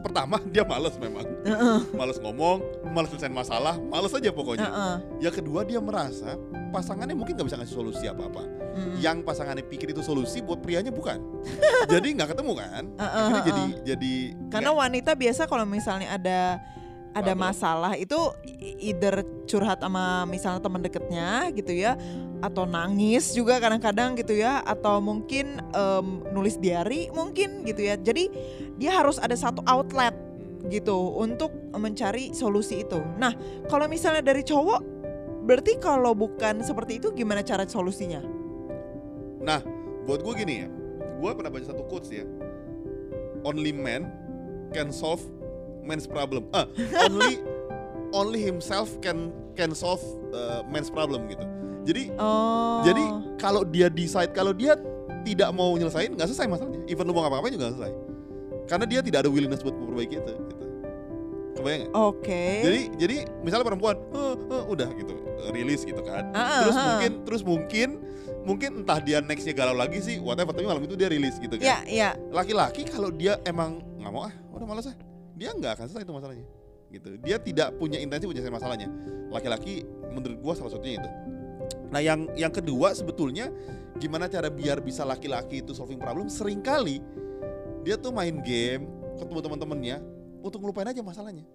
pertama 0.00 0.40
dia 0.52 0.64
males 0.64 0.96
memang 0.96 1.26
Heeh, 1.44 1.78
males 1.92 2.16
ngomong, 2.18 2.60
males 2.90 3.08
selesai 3.12 3.28
masalah, 3.28 3.76
males 3.76 4.12
aja 4.12 4.32
pokoknya. 4.32 4.64
heeh. 4.64 4.96
Yang 5.28 5.44
kedua 5.44 5.60
dia 5.62 5.78
merasa 5.78 6.40
pasangannya 6.72 7.14
mungkin 7.14 7.36
nggak 7.36 7.46
bisa 7.52 7.58
ngasih 7.60 7.76
solusi 7.76 8.04
apa-apa. 8.08 8.42
Mm. 8.74 8.98
Yang 8.98 9.16
pasangannya 9.22 9.64
pikir 9.66 9.94
itu 9.94 10.02
solusi 10.02 10.42
buat 10.42 10.58
prianya 10.58 10.90
bukan. 10.90 11.20
jadi 11.92 12.08
nggak 12.16 12.34
ketemu 12.34 12.52
kan? 12.58 12.84
Akhirnya 12.96 13.42
heeh. 13.42 13.44
jadi 13.46 13.64
jadi 13.94 14.14
Karena 14.50 14.70
wanita 14.72 15.12
biasa 15.14 15.46
kalau 15.46 15.68
misalnya 15.68 16.08
ada 16.16 16.58
ada 17.14 17.32
masalah 17.38 17.94
itu 17.94 18.18
either 18.82 19.22
curhat 19.46 19.78
sama 19.78 20.26
misalnya 20.26 20.58
teman 20.58 20.82
deketnya 20.82 21.48
gitu 21.54 21.70
ya 21.70 21.94
atau 22.42 22.66
nangis 22.66 23.32
juga 23.32 23.62
kadang-kadang 23.62 24.18
gitu 24.18 24.34
ya 24.36 24.60
atau 24.66 24.98
mungkin 24.98 25.62
em, 25.72 26.06
nulis 26.34 26.58
diary 26.58 27.08
mungkin 27.14 27.62
gitu 27.64 27.86
ya. 27.86 27.94
Jadi 27.96 28.28
dia 28.76 28.92
harus 28.92 29.16
ada 29.22 29.32
satu 29.38 29.62
outlet 29.64 30.12
gitu 30.68 31.14
untuk 31.14 31.54
mencari 31.72 32.34
solusi 32.34 32.82
itu. 32.82 33.00
Nah, 33.16 33.32
kalau 33.70 33.86
misalnya 33.86 34.20
dari 34.20 34.42
cowok 34.42 34.80
berarti 35.44 35.76
kalau 35.78 36.12
bukan 36.16 36.60
seperti 36.66 36.98
itu 37.00 37.14
gimana 37.14 37.40
cara 37.40 37.64
solusinya? 37.64 38.20
Nah, 39.44 39.60
buat 40.08 40.20
gue 40.24 40.34
gini 40.44 40.54
ya. 40.64 40.68
Gue 41.20 41.30
pernah 41.32 41.52
baca 41.52 41.64
satu 41.68 41.84
quotes 41.86 42.10
ya. 42.12 42.26
Only 43.44 43.72
man 43.76 44.08
can 44.72 44.88
solve 44.88 45.20
man's 45.84 46.08
problem. 46.08 46.48
Ah, 46.50 46.66
only 47.04 47.38
only 48.18 48.40
himself 48.40 48.96
can 49.04 49.30
can 49.54 49.76
solve 49.76 50.02
uh, 50.34 50.64
man's 50.66 50.88
problem 50.88 51.28
gitu. 51.30 51.44
Jadi 51.84 52.02
Oh. 52.16 52.80
Jadi 52.82 53.04
kalau 53.36 53.62
dia 53.62 53.92
decide 53.92 54.32
kalau 54.32 54.56
dia 54.56 54.74
tidak 55.24 55.50
mau 55.56 55.72
nyelesain 55.76 56.12
nggak 56.12 56.28
selesai 56.28 56.48
masalahnya. 56.48 56.80
Even 56.88 57.08
lu 57.08 57.12
mau 57.16 57.24
ngapa-ngapain 57.24 57.52
juga 57.52 57.68
nggak 57.68 57.76
selesai. 57.76 57.94
Karena 58.64 58.84
dia 58.88 59.00
tidak 59.04 59.28
ada 59.28 59.30
willingness 59.30 59.60
buat 59.60 59.76
memperbaiki 59.76 60.16
itu. 60.20 60.32
Gitu. 60.32 60.64
Kebayang? 61.54 61.92
Oke. 61.92 62.44
Jadi 62.64 62.80
jadi 62.98 63.16
misalnya 63.44 63.64
perempuan, 63.68 63.96
"Eh, 64.10 64.34
eh, 64.36 64.64
udah 64.68 64.88
gitu, 64.96 65.14
rilis 65.52 65.84
gitu 65.84 66.02
kan. 66.02 66.32
Ah, 66.34 66.66
terus 66.66 66.76
ah. 66.76 66.84
mungkin 66.88 67.10
terus 67.24 67.42
mungkin 67.44 67.88
mungkin 68.44 68.70
entah 68.84 69.00
dia 69.00 69.20
nextnya 69.24 69.54
galau 69.56 69.76
lagi 69.76 70.00
sih, 70.00 70.16
whatever. 70.20 70.52
Tapi 70.52 70.66
malam 70.66 70.82
itu 70.84 70.96
dia 70.96 71.08
rilis 71.08 71.36
gitu 71.40 71.56
kan. 71.56 71.64
Ya, 71.64 71.78
ya. 71.86 72.10
Laki-laki 72.32 72.88
kalau 72.88 73.12
dia 73.12 73.40
emang 73.44 73.80
nggak 74.00 74.12
mau 74.12 74.28
ah, 74.28 74.34
udah 74.52 74.66
malas 74.68 74.88
ah, 74.92 74.96
dia 75.34 75.50
nggak 75.54 75.78
akan 75.78 75.84
selesai 75.90 76.06
itu 76.06 76.14
masalahnya. 76.14 76.46
Gitu. 76.94 77.08
Dia 77.26 77.36
tidak 77.42 77.74
punya 77.76 77.98
intensi 77.98 78.24
punya 78.30 78.42
masalahnya. 78.50 78.88
Laki-laki 79.30 79.82
menurut 80.14 80.38
gua 80.38 80.54
salah 80.54 80.70
satunya 80.70 81.02
itu. 81.02 81.10
Nah 81.90 82.00
yang 82.02 82.30
yang 82.38 82.52
kedua 82.54 82.94
sebetulnya 82.94 83.50
gimana 83.98 84.26
cara 84.30 84.50
biar 84.50 84.82
bisa 84.82 85.06
laki-laki 85.06 85.62
itu 85.62 85.70
solving 85.70 86.02
problem 86.02 86.26
sering 86.26 86.58
kali 86.58 86.98
dia 87.86 87.94
tuh 88.00 88.10
main 88.10 88.42
game 88.42 88.88
ketemu 89.20 89.40
teman-temannya 89.44 89.96
untuk 90.42 90.58
ngelupain 90.64 90.88
aja 90.88 91.04
masalahnya. 91.04 91.46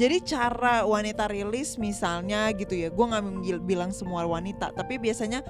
Jadi 0.00 0.24
cara 0.24 0.82
wanita 0.88 1.28
rilis 1.28 1.76
misalnya 1.76 2.48
gitu 2.56 2.72
ya, 2.72 2.88
gue 2.88 3.04
nggak 3.04 3.24
bilang 3.68 3.92
semua 3.92 4.24
wanita, 4.24 4.72
tapi 4.72 4.96
biasanya 4.96 5.44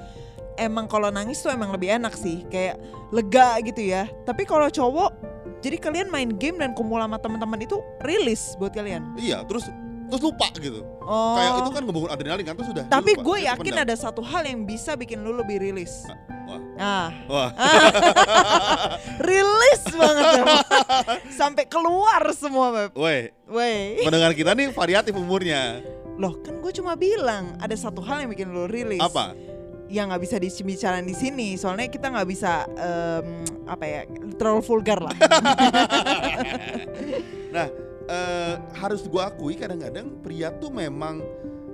emang 0.59 0.91
kalau 0.91 1.09
nangis 1.09 1.39
tuh 1.41 1.55
emang 1.55 1.71
lebih 1.71 1.95
enak 1.95 2.13
sih, 2.19 2.43
kayak 2.51 2.77
lega 3.15 3.63
gitu 3.63 3.81
ya. 3.81 4.11
Tapi 4.27 4.43
kalau 4.45 4.67
cowok, 4.67 5.11
jadi 5.61 5.77
kalian 5.77 6.09
main 6.09 6.31
game 6.41 6.57
dan 6.57 6.73
kumpul 6.73 6.97
sama 6.97 7.21
teman-teman 7.21 7.61
itu 7.61 7.81
rilis 8.01 8.57
buat 8.57 8.73
kalian. 8.73 9.17
Iya, 9.21 9.45
terus 9.45 9.69
terus 10.11 10.23
lupa 10.27 10.51
gitu. 10.59 10.83
Oh. 11.05 11.39
Kayak 11.39 11.53
itu 11.63 11.71
kan 11.71 11.83
ngebangun 11.87 12.11
adrenalin 12.11 12.45
kan 12.45 12.55
terus 12.59 12.69
sudah. 12.75 12.85
Tapi 12.91 13.13
gue 13.15 13.39
yakin 13.47 13.75
ada 13.79 13.95
satu 13.95 14.21
hal 14.25 14.43
yang 14.43 14.67
bisa 14.67 14.99
bikin 14.99 15.23
lu 15.23 15.37
lebih 15.37 15.63
rilis. 15.63 16.05
Wah. 16.51 16.61
Ah, 16.81 17.09
Wah, 17.31 17.51
rilis 19.31 19.83
banget 19.95 20.25
ya. 20.35 20.45
Sampai 21.39 21.69
keluar 21.71 22.25
semua, 22.35 22.75
Beb. 22.75 22.91
woi, 22.99 23.31
Weh. 23.47 24.03
pendengar 24.03 24.35
kita 24.35 24.57
nih 24.59 24.75
variatif 24.75 25.15
umurnya. 25.15 25.79
Loh, 26.19 26.43
kan 26.43 26.59
gue 26.59 26.73
cuma 26.75 26.99
bilang 26.99 27.55
ada 27.63 27.77
satu 27.79 28.03
hal 28.03 28.27
yang 28.27 28.35
bikin 28.35 28.51
lu 28.51 28.67
rilis. 28.67 28.99
Apa? 28.99 29.37
Yang 29.91 30.09
nggak 30.15 30.23
bisa 30.23 30.37
dibicarain 30.39 31.03
di 31.03 31.13
sini 31.19 31.59
soalnya 31.59 31.91
kita 31.91 32.15
nggak 32.15 32.29
bisa 32.31 32.65
em, 32.79 33.43
apa 33.67 33.85
ya 33.85 34.01
terlalu 34.39 34.63
vulgar 34.63 35.03
lah 35.03 35.17
Nah, 37.51 37.67
eh, 38.07 38.55
harus 38.79 39.05
gua 39.11 39.29
akui 39.31 39.59
kadang-kadang 39.59 40.23
pria 40.23 40.55
tuh 40.55 40.71
memang 40.71 41.19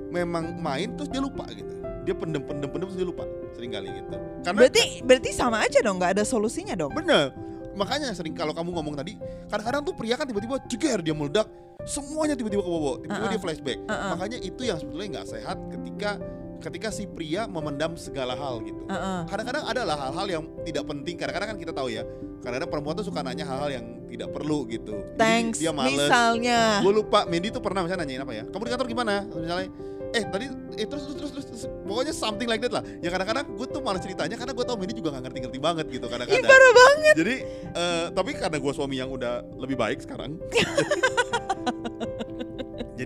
memang 0.08 0.56
main 0.56 0.88
terus 0.96 1.12
dia 1.12 1.20
lupa 1.20 1.44
gitu. 1.52 1.68
Dia 2.08 2.14
pendem 2.16 2.40
pendem 2.40 2.68
pendem 2.70 2.86
terus 2.88 2.98
dia 2.98 3.08
lupa 3.08 3.24
sering 3.52 3.76
kali 3.76 3.88
gitu. 3.92 4.16
Karena 4.40 4.56
berarti 4.56 4.82
berarti 5.04 5.30
sama 5.36 5.60
aja 5.60 5.78
dong 5.84 6.00
nggak 6.00 6.16
ada 6.16 6.24
solusinya 6.24 6.72
dong 6.72 6.96
bener. 6.96 7.32
Makanya 7.76 8.16
sering 8.16 8.32
kalau 8.32 8.56
kamu 8.56 8.72
ngomong 8.72 8.96
tadi, 8.96 9.20
kadang-kadang 9.52 9.84
tuh 9.84 9.92
pria 9.92 10.16
kan 10.16 10.24
tiba-tiba 10.24 10.56
ceger 10.64 11.04
dia 11.04 11.12
meledak, 11.12 11.44
semuanya 11.84 12.32
tiba-tiba 12.32 12.64
ke 12.64 12.70
bobo, 12.72 13.04
tiba-tiba 13.04 13.20
Uh-uh. 13.28 13.32
dia 13.36 13.40
flashback. 13.44 13.78
Uh-uh. 13.84 14.16
Makanya 14.16 14.38
itu 14.40 14.62
yang 14.64 14.80
sebetulnya 14.80 15.20
nggak 15.20 15.28
sehat 15.28 15.60
ketika 15.68 16.16
ketika 16.60 16.88
si 16.92 17.04
pria 17.06 17.44
memendam 17.46 17.94
segala 17.96 18.34
hal 18.36 18.60
gitu. 18.64 18.82
Heeh. 18.88 19.20
Kadang-kadang 19.28 19.64
adalah 19.68 19.96
hal-hal 20.08 20.26
yang 20.28 20.44
tidak 20.64 20.84
penting. 20.88 21.14
Kadang-kadang 21.16 21.48
kan 21.54 21.58
kita 21.58 21.72
tahu 21.72 21.88
ya. 21.92 22.02
Kadang-kadang 22.42 22.70
perempuan 22.70 22.94
tuh 22.98 23.06
suka 23.06 23.20
nanya 23.24 23.44
hal-hal 23.48 23.70
yang 23.82 23.86
tidak 24.06 24.28
perlu 24.30 24.64
gitu. 24.70 24.94
Jadi 24.94 25.18
thanks 25.18 25.58
dia 25.58 25.74
males. 25.74 26.08
misalnya 26.08 26.80
Gue 26.80 26.92
lupa, 26.94 27.26
Mendy 27.26 27.50
tuh 27.50 27.60
pernah 27.60 27.82
misalnya 27.82 28.06
nanyain 28.06 28.22
apa 28.22 28.34
ya? 28.34 28.44
Kamu 28.46 28.62
di 28.62 28.70
kantor 28.70 28.86
gimana? 28.86 29.14
Misalnya, 29.26 29.68
eh 30.14 30.24
tadi, 30.24 30.46
eh 30.78 30.86
terus 30.86 31.02
terus 31.10 31.16
terus, 31.18 31.32
terus, 31.34 31.46
terus. 31.50 31.62
pokoknya 31.82 32.14
something 32.14 32.48
like 32.48 32.62
that 32.62 32.72
lah. 32.72 32.84
Ya 33.02 33.10
kadang-kadang 33.10 33.44
gue 33.50 33.66
tuh 33.66 33.82
malas 33.82 34.00
ceritanya 34.00 34.36
karena 34.38 34.52
gue 34.54 34.64
tau 34.64 34.76
Mendy 34.78 34.94
juga 34.94 35.18
gak 35.18 35.28
ngerti-ngerti 35.28 35.58
banget 35.58 35.86
gitu 35.90 36.06
kadang-kadang. 36.06 36.50
parah 36.50 36.72
banget 36.72 37.14
Jadi, 37.18 37.34
eh, 37.74 38.06
tapi 38.14 38.30
karena 38.38 38.58
gue 38.62 38.72
suami 38.72 38.96
yang 38.96 39.10
udah 39.10 39.42
lebih 39.58 39.76
baik 39.76 39.98
sekarang, 40.06 40.38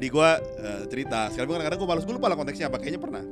jadi 0.00 0.08
gue 0.08 0.30
uh, 0.64 0.82
cerita. 0.88 1.28
Sekarang 1.28 1.60
kadang-kadang 1.60 1.78
gue 1.84 1.88
males. 1.92 2.04
Gue 2.08 2.16
lupa 2.16 2.32
lah 2.32 2.36
konteksnya 2.40 2.72
apa. 2.72 2.80
Kayaknya 2.80 3.00
pernah. 3.04 3.22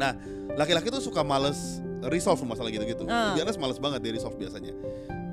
Nah 0.00 0.16
laki-laki 0.56 0.88
tuh 0.88 1.04
suka 1.04 1.20
males 1.20 1.84
resolve 2.08 2.40
masalah 2.48 2.72
gitu-gitu. 2.72 3.04
Ah. 3.04 3.36
biasanya 3.36 3.60
males 3.60 3.76
banget 3.76 4.00
dia 4.00 4.12
resolve 4.16 4.40
biasanya. 4.40 4.72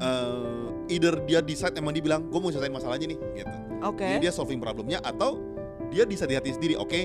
Eh, 0.03 0.95
either 0.99 1.15
dia 1.23 1.39
decide 1.39 1.79
emang 1.79 1.95
dia 1.95 2.03
bilang 2.03 2.27
gue 2.27 2.39
mau 2.43 2.51
selesaiin 2.51 2.75
masalahnya 2.75 3.07
nih 3.15 3.19
gitu. 3.39 3.57
Oke. 3.87 4.03
jadi 4.03 4.19
dia 4.19 4.33
solving 4.35 4.59
problemnya 4.59 4.99
atau 4.99 5.39
dia 5.87 6.03
decide 6.03 6.35
di 6.35 6.37
hati 6.39 6.51
sendiri 6.55 6.75
oke 6.75 6.99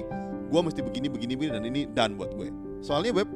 gue 0.49 0.61
mesti 0.63 0.81
begini 0.83 1.07
begini 1.07 1.35
begini 1.39 1.53
dan 1.55 1.63
ini 1.63 1.81
done 1.87 2.19
buat 2.19 2.35
gue. 2.35 2.51
Soalnya 2.83 3.15
web 3.15 3.31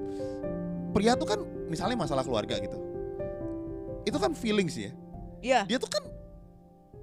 pria 0.91 1.15
tuh 1.15 1.31
kan 1.31 1.39
misalnya 1.71 1.95
masalah 1.95 2.27
keluarga 2.27 2.59
gitu. 2.59 2.75
Itu 4.03 4.19
kan 4.19 4.35
feelings 4.35 4.75
ya. 4.75 4.91
Iya. 5.43 5.67
dia 5.67 5.79
tuh 5.79 5.91
kan 5.91 6.07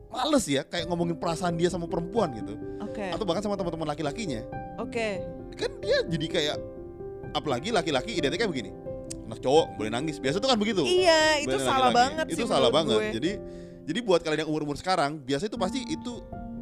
males 0.09 0.45
ya 0.45 0.61
kayak 0.63 0.85
ngomongin 0.85 1.15
perasaan 1.15 1.53
dia 1.53 1.67
sama 1.67 1.85
perempuan 1.85 2.33
gitu 2.33 2.53
Oke. 2.81 3.09
atau 3.09 3.23
bahkan 3.23 3.41
sama 3.41 3.55
teman-teman 3.55 3.87
laki-lakinya 3.87 4.41
Oke. 4.77 5.21
kan 5.53 5.71
dia 5.79 6.01
jadi 6.03 6.25
kayak 6.27 6.55
apalagi 7.31 7.69
laki-laki 7.69 8.15
identiknya 8.15 8.45
begini 8.45 8.71
anak 9.29 9.37
cowok 9.39 9.77
boleh 9.77 9.89
nangis 9.89 10.17
biasa 10.17 10.37
tuh 10.37 10.49
kan 10.49 10.57
begitu 10.57 10.81
Iya, 10.81 11.21
itu 11.39 11.53
Boleh 11.53 11.61
salah 11.61 11.77
laki-laki. 11.87 11.97
banget 12.01 12.25
itu 12.27 12.35
sih 12.35 12.43
salah 12.43 12.57
menurut 12.63 12.73
banget 12.75 12.97
gue. 12.97 13.09
jadi 13.13 13.31
jadi 13.85 13.99
buat 14.01 14.21
kalian 14.21 14.39
yang 14.41 14.49
umur-umur 14.49 14.73
sekarang 14.75 15.17
biasa 15.19 15.45
itu 15.45 15.55
pasti 15.55 15.79
itu 15.83 16.13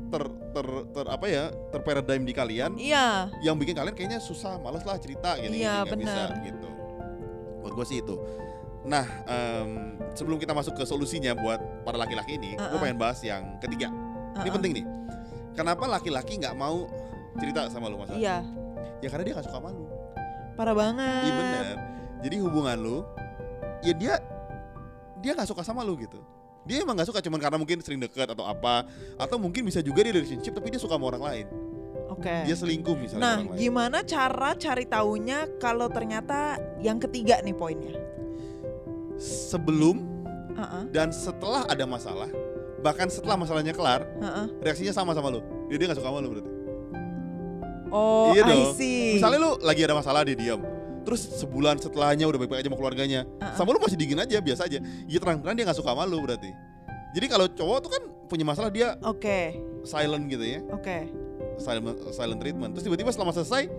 ter 0.07 0.23
ter 0.53 0.67
ter 0.89 1.05
apa 1.05 1.25
ya 1.25 1.43
terparadigm 1.69 2.23
di 2.23 2.33
kalian 2.33 2.75
Iya. 2.75 3.31
yang 3.41 3.55
bikin 3.55 3.75
kalian 3.75 3.91
kayaknya 3.93 4.19
susah 4.19 4.55
males 4.57 4.83
lah 4.83 4.95
cerita 4.97 5.35
gini 5.35 5.59
Iya, 5.59 5.83
gini 5.83 6.03
bisa 6.03 6.21
benar. 6.27 6.43
gitu 6.43 6.67
buat 7.57 7.71
gue 7.73 7.85
sih 7.85 7.97
itu 7.97 8.15
nah 8.83 9.05
em, 9.25 9.97
sebelum 10.13 10.37
kita 10.37 10.51
masuk 10.51 10.73
ke 10.73 10.83
solusinya 10.83 11.33
buat 11.33 11.57
para 11.81 11.97
laki-laki 11.97 12.35
ini 12.35 12.53
gue 12.53 12.61
Uh-uh. 12.61 12.79
pengen 12.79 12.97
bahas 12.97 13.19
yang 13.21 13.57
ketiga 13.57 13.89
ini 13.89 13.97
Uh-uh. 14.43 14.55
penting 14.55 14.71
nih 14.81 14.85
kenapa 15.53 15.83
laki-laki 15.87 16.37
nggak 16.37 16.53
mau 16.53 16.85
cerita 17.37 17.69
sama 17.69 17.87
lu 17.87 17.97
masalah 17.97 18.17
Iya, 18.17 18.37
ya 18.99 19.07
karena 19.09 19.23
dia 19.25 19.33
nggak 19.37 19.47
suka 19.47 19.59
malu 19.59 19.85
parah 20.53 20.73
banget. 20.73 21.21
iya 21.21 21.33
bener 21.33 21.65
jadi 22.17 22.35
hubungan 22.41 22.77
lu 22.77 22.97
ya 23.81 23.93
dia 23.93 24.13
dia 25.17 25.31
nggak 25.33 25.49
suka 25.49 25.61
sama 25.61 25.81
lu 25.81 25.97
gitu 25.97 26.17
dia 26.65 26.81
emang 26.81 26.97
nggak 26.97 27.09
suka 27.09 27.21
cuman 27.21 27.39
karena 27.39 27.57
mungkin 27.57 27.77
sering 27.79 27.97
deket 27.97 28.27
atau 28.27 28.43
apa 28.43 28.85
atau 29.15 29.37
mungkin 29.37 29.63
bisa 29.63 29.79
juga 29.79 30.01
dia 30.01 30.11
relationship 30.11 30.51
tapi 30.51 30.69
dia 30.69 30.81
suka 30.81 30.95
sama 30.95 31.09
orang 31.09 31.23
lain 31.23 31.45
Oke. 32.07 32.33
dia 32.43 32.55
selingkuh 32.55 32.95
misalnya 32.95 33.21
Nah, 33.21 33.33
sama 33.33 33.41
orang 33.43 33.53
lain 33.53 33.59
gimana 33.59 33.97
cara 34.01 34.49
cari 34.55 34.85
taunya 34.85 35.39
kalau 35.57 35.87
ternyata 35.87 36.55
yang 36.79 36.97
ketiga 36.97 37.37
nih 37.39 37.53
poinnya? 37.53 37.93
Sebelum 39.19 40.05
Heeh, 40.53 40.83
dan 40.89 41.13
setelah 41.13 41.65
ada 41.69 41.85
masalah 41.85 42.29
bahkan 42.77 43.09
setelah 43.09 43.37
masalahnya 43.37 43.73
kelar 43.73 44.05
heeh. 44.21 44.45
reaksinya 44.61 44.93
sama 44.93 45.13
sama 45.13 45.33
lu. 45.33 45.41
Dia 45.67 45.77
dia 45.77 45.85
nggak 45.89 45.97
suka 45.97 46.09
sama 46.09 46.21
lu 46.21 46.29
berarti. 46.33 46.51
Oh, 47.87 48.35
Iya 48.35 48.43
I 48.43 48.49
dong. 48.51 48.75
see. 48.75 49.15
misalnya 49.17 49.39
lu 49.39 49.51
lagi 49.63 49.81
ada 49.81 49.95
masalah 49.95 50.21
dia 50.27 50.35
diam. 50.35 50.59
Terus 51.07 51.23
sebulan 51.39 51.79
setelahnya 51.79 52.27
udah 52.27 52.35
baik-baik 52.35 52.61
aja 52.61 52.69
sama 52.69 52.77
keluarganya. 52.77 53.21
Uh-uh. 53.39 53.55
sama 53.55 53.71
lu 53.71 53.79
masih 53.79 53.95
dingin 53.95 54.19
aja 54.19 54.37
biasa 54.43 54.67
aja. 54.67 54.79
Ya 55.07 55.17
terang-terang 55.17 55.55
dia 55.55 55.63
nggak 55.65 55.77
suka 55.79 55.95
sama 55.95 56.03
lu 56.03 56.19
berarti. 56.19 56.51
Jadi 57.15 57.25
kalau 57.31 57.47
cowok 57.47 57.77
tuh 57.81 57.91
kan 57.95 58.03
punya 58.27 58.43
masalah 58.43 58.67
dia 58.67 58.99
Oke, 59.01 59.55
silent 59.87 60.27
gitu 60.27 60.43
ya. 60.43 60.59
Oke. 60.69 61.07
silent 61.57 61.97
silent 62.11 62.39
treatment. 62.43 62.75
Terus 62.75 62.85
tiba-tiba 62.85 63.09
setelah 63.09 63.31
selesai 63.33 63.71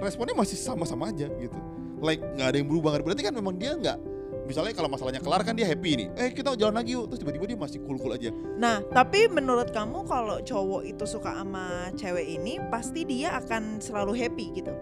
responnya 0.00 0.34
masih 0.34 0.56
sama-sama 0.56 1.12
aja 1.12 1.28
gitu. 1.28 1.58
Like 2.00 2.18
nggak 2.18 2.48
ada 2.48 2.56
yang 2.56 2.66
berubah. 2.66 2.96
Berarti 2.98 3.22
kan 3.22 3.34
memang 3.36 3.54
dia 3.60 3.76
nggak 3.76 3.98
misalnya 4.44 4.72
kalau 4.76 4.88
masalahnya 4.92 5.20
kelar 5.20 5.42
kan 5.42 5.56
dia 5.56 5.66
happy 5.68 6.04
nih. 6.04 6.08
Eh 6.16 6.30
kita 6.32 6.54
jalan 6.54 6.76
lagi 6.76 6.94
yuk. 6.96 7.08
Terus 7.10 7.20
tiba-tiba 7.24 7.44
dia 7.48 7.58
masih 7.58 7.78
cool 7.84 7.96
cool 7.98 8.12
aja. 8.14 8.30
Nah, 8.60 8.84
tapi 8.92 9.26
menurut 9.28 9.72
kamu 9.72 10.04
kalau 10.04 10.38
cowok 10.44 10.82
itu 10.84 11.04
suka 11.08 11.32
sama 11.32 11.90
cewek 11.96 12.26
ini, 12.38 12.60
pasti 12.68 13.02
dia 13.08 13.34
akan 13.40 13.80
selalu 13.80 14.12
happy 14.14 14.62
gitu. 14.62 14.74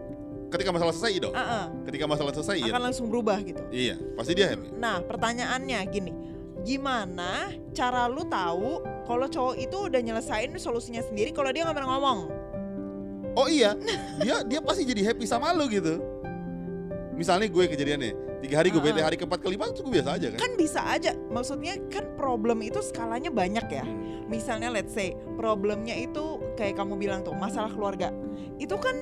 ketika 0.53 0.69
masalah 0.69 0.93
selesai 0.93 1.17
dong. 1.17 1.33
Heeh, 1.33 1.65
ketika 1.89 2.05
masalah 2.05 2.33
selesai 2.37 2.61
iya. 2.61 2.77
Akan 2.77 2.85
langsung 2.85 3.09
berubah 3.09 3.41
gitu. 3.41 3.65
iya 3.73 3.97
pasti 4.13 4.37
dia 4.37 4.53
happy. 4.53 4.69
Nah, 4.77 5.01
pertanyaannya 5.01 5.81
gini. 5.89 6.13
Gimana 6.61 7.49
cara 7.73 8.05
lu 8.05 8.21
tahu 8.29 8.85
kalau 9.09 9.27
cowok 9.33 9.57
itu 9.57 9.89
udah 9.89 10.01
nyelesain 10.05 10.53
solusinya 10.61 11.01
sendiri 11.01 11.33
kalau 11.33 11.49
dia 11.57 11.65
nggak 11.65 11.73
pernah 11.73 11.97
ngomong? 11.97 12.19
oh 13.33 13.49
iya. 13.49 13.73
Dia 14.21 14.45
dia 14.45 14.61
pasti 14.61 14.85
jadi 14.85 15.09
happy 15.09 15.25
sama 15.25 15.57
lu 15.57 15.73
gitu 15.73 16.12
misalnya 17.13 17.49
gue 17.49 17.65
kejadiannya 17.69 18.41
tiga 18.41 18.59
hari 18.59 18.69
gue 18.73 18.83
bete 18.83 18.99
Ah. 18.99 19.07
hari 19.07 19.17
keempat 19.17 19.41
kelima 19.41 19.69
itu 19.69 19.85
gue 19.85 19.93
biasa 19.93 20.11
aja 20.19 20.27
kan 20.35 20.39
Kan 20.41 20.53
bisa 20.59 20.81
aja. 20.83 21.13
Maksudnya 21.31 21.79
kan 21.93 22.05
problem 22.19 22.59
itu 22.61 22.83
skalanya 22.83 23.31
banyak 23.31 23.67
ya. 23.69 23.85
Hmm. 23.85 24.27
Misalnya 24.27 24.73
let's 24.73 24.91
say 24.91 25.15
problemnya 25.37 25.95
itu 25.95 26.41
kayak 26.57 26.75
kamu 26.75 26.97
bilang 26.99 27.21
tuh 27.23 27.37
masalah 27.37 27.71
keluarga. 27.71 28.11
Itu 28.59 28.81
kan 28.81 28.97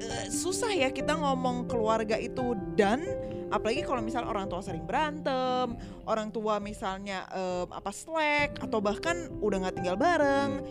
eh, 0.00 0.26
susah 0.28 0.72
ya 0.72 0.90
kita 0.90 1.14
ngomong 1.14 1.70
keluarga 1.70 2.18
itu 2.18 2.56
dan 2.74 3.04
apalagi 3.52 3.84
kalau 3.84 4.00
misalnya 4.00 4.32
orang 4.32 4.48
tua 4.48 4.64
sering 4.64 4.82
berantem, 4.82 5.76
orang 6.08 6.32
tua 6.32 6.56
misalnya 6.58 7.28
em, 7.30 7.68
apa 7.68 7.92
slack 7.92 8.58
atau 8.58 8.80
bahkan 8.80 9.28
udah 9.38 9.68
nggak 9.68 9.76
tinggal 9.76 9.94
bareng. 9.94 10.64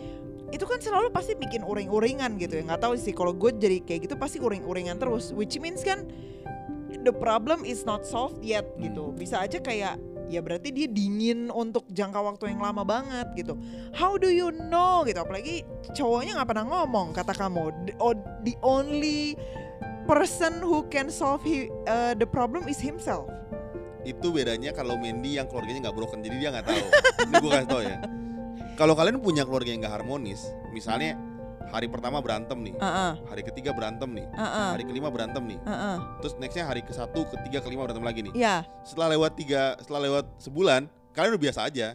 Itu 0.52 0.68
kan 0.68 0.78
selalu 0.78 1.08
pasti 1.10 1.32
bikin 1.32 1.64
uring-uringan 1.64 2.36
gitu 2.36 2.60
ya. 2.60 2.62
nggak 2.68 2.84
tahu 2.84 2.94
sih 3.00 3.16
kalau 3.16 3.32
gue 3.32 3.56
jadi 3.56 3.80
kayak 3.80 4.06
gitu 4.08 4.14
pasti 4.20 4.38
uring-uringan 4.38 5.00
terus 5.00 5.32
which 5.32 5.56
means 5.56 5.80
kan 5.80 6.04
the 7.02 7.10
problem 7.10 7.64
is 7.64 7.88
not 7.88 8.04
solved 8.04 8.44
yet 8.44 8.68
gitu. 8.76 9.16
Bisa 9.16 9.40
aja 9.40 9.56
kayak 9.58 9.96
ya 10.28 10.40
berarti 10.44 10.72
dia 10.72 10.88
dingin 10.88 11.48
untuk 11.48 11.88
jangka 11.88 12.20
waktu 12.20 12.52
yang 12.52 12.60
lama 12.60 12.84
banget 12.84 13.32
gitu. 13.34 13.56
How 13.96 14.20
do 14.20 14.28
you 14.28 14.52
know 14.52 15.02
gitu? 15.08 15.24
Apalagi 15.24 15.64
cowoknya 15.96 16.36
nggak 16.36 16.48
pernah 16.52 16.66
ngomong 16.68 17.16
kata 17.16 17.32
kamu. 17.32 17.72
The, 17.88 17.92
oh, 17.96 18.14
the 18.44 18.54
only 18.60 19.40
person 20.04 20.60
who 20.60 20.84
can 20.92 21.08
solve 21.08 21.40
he, 21.40 21.72
uh, 21.88 22.12
the 22.12 22.28
problem 22.28 22.68
is 22.68 22.76
himself. 22.76 23.24
itu 24.02 24.34
bedanya 24.34 24.74
kalau 24.74 24.98
Mandy 24.98 25.38
yang 25.38 25.46
keluarganya 25.46 25.90
nggak 25.90 25.96
broken 25.96 26.20
jadi 26.26 26.36
dia 26.38 26.48
nggak 26.50 26.66
tahu 26.66 26.82
ini 27.22 27.34
gue 27.38 27.50
kasih 27.54 27.68
tau 27.70 27.82
ya 27.82 27.96
kalau 28.82 28.98
kalian 28.98 29.22
punya 29.22 29.46
keluarga 29.46 29.70
yang 29.70 29.78
nggak 29.78 29.94
harmonis 29.94 30.42
misalnya 30.74 31.14
hari 31.70 31.86
pertama 31.86 32.18
berantem 32.18 32.58
nih 32.58 32.74
Heeh, 32.74 33.12
hari 33.30 33.42
ketiga 33.46 33.70
berantem 33.70 34.10
nih 34.10 34.26
heeh, 34.26 34.68
hari 34.74 34.82
kelima 34.82 35.06
berantem 35.06 35.38
nih 35.46 35.58
heeh. 35.62 35.96
terus 36.18 36.34
nextnya 36.42 36.66
hari 36.66 36.82
ke 36.82 36.90
satu 36.90 37.30
ketiga 37.30 37.62
kelima 37.62 37.86
berantem 37.86 38.02
lagi 38.02 38.20
nih. 38.26 38.32
Ya, 38.34 38.66
setelah 38.82 39.14
lewat 39.14 39.38
tiga 39.38 39.78
setelah 39.78 40.02
lewat 40.10 40.24
sebulan 40.42 40.90
kalian 41.14 41.30
udah 41.38 41.42
biasa 41.46 41.60
aja. 41.70 41.94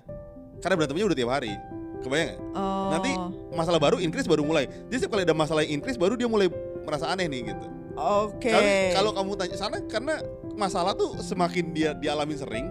Karena 0.57 0.73
berantemnya 0.73 1.05
udah 1.05 1.17
tiap 1.17 1.29
hari. 1.29 1.53
Kebayang 2.01 2.27
nggak? 2.33 2.39
Oh. 2.57 2.89
Nanti 2.89 3.11
masalah 3.53 3.77
baru 3.77 3.97
increase 4.01 4.25
baru 4.25 4.41
mulai. 4.41 4.65
Jadi 4.89 4.95
setiap 4.97 5.13
kali 5.13 5.27
ada 5.27 5.35
masalah 5.37 5.61
yang 5.61 5.77
increase 5.77 5.99
baru 6.01 6.17
dia 6.17 6.25
mulai 6.25 6.49
merasa 6.81 7.13
aneh 7.13 7.29
nih 7.29 7.53
gitu. 7.53 7.67
Oke. 7.93 8.49
Kali- 8.49 8.93
kalau 8.97 9.11
kamu 9.13 9.37
tanya 9.37 9.57
sana 9.59 9.77
karena 9.85 10.21
masalah 10.57 10.97
tuh 10.97 11.13
semakin 11.21 11.69
dia 11.77 11.93
dialami 11.93 12.33
sering 12.33 12.65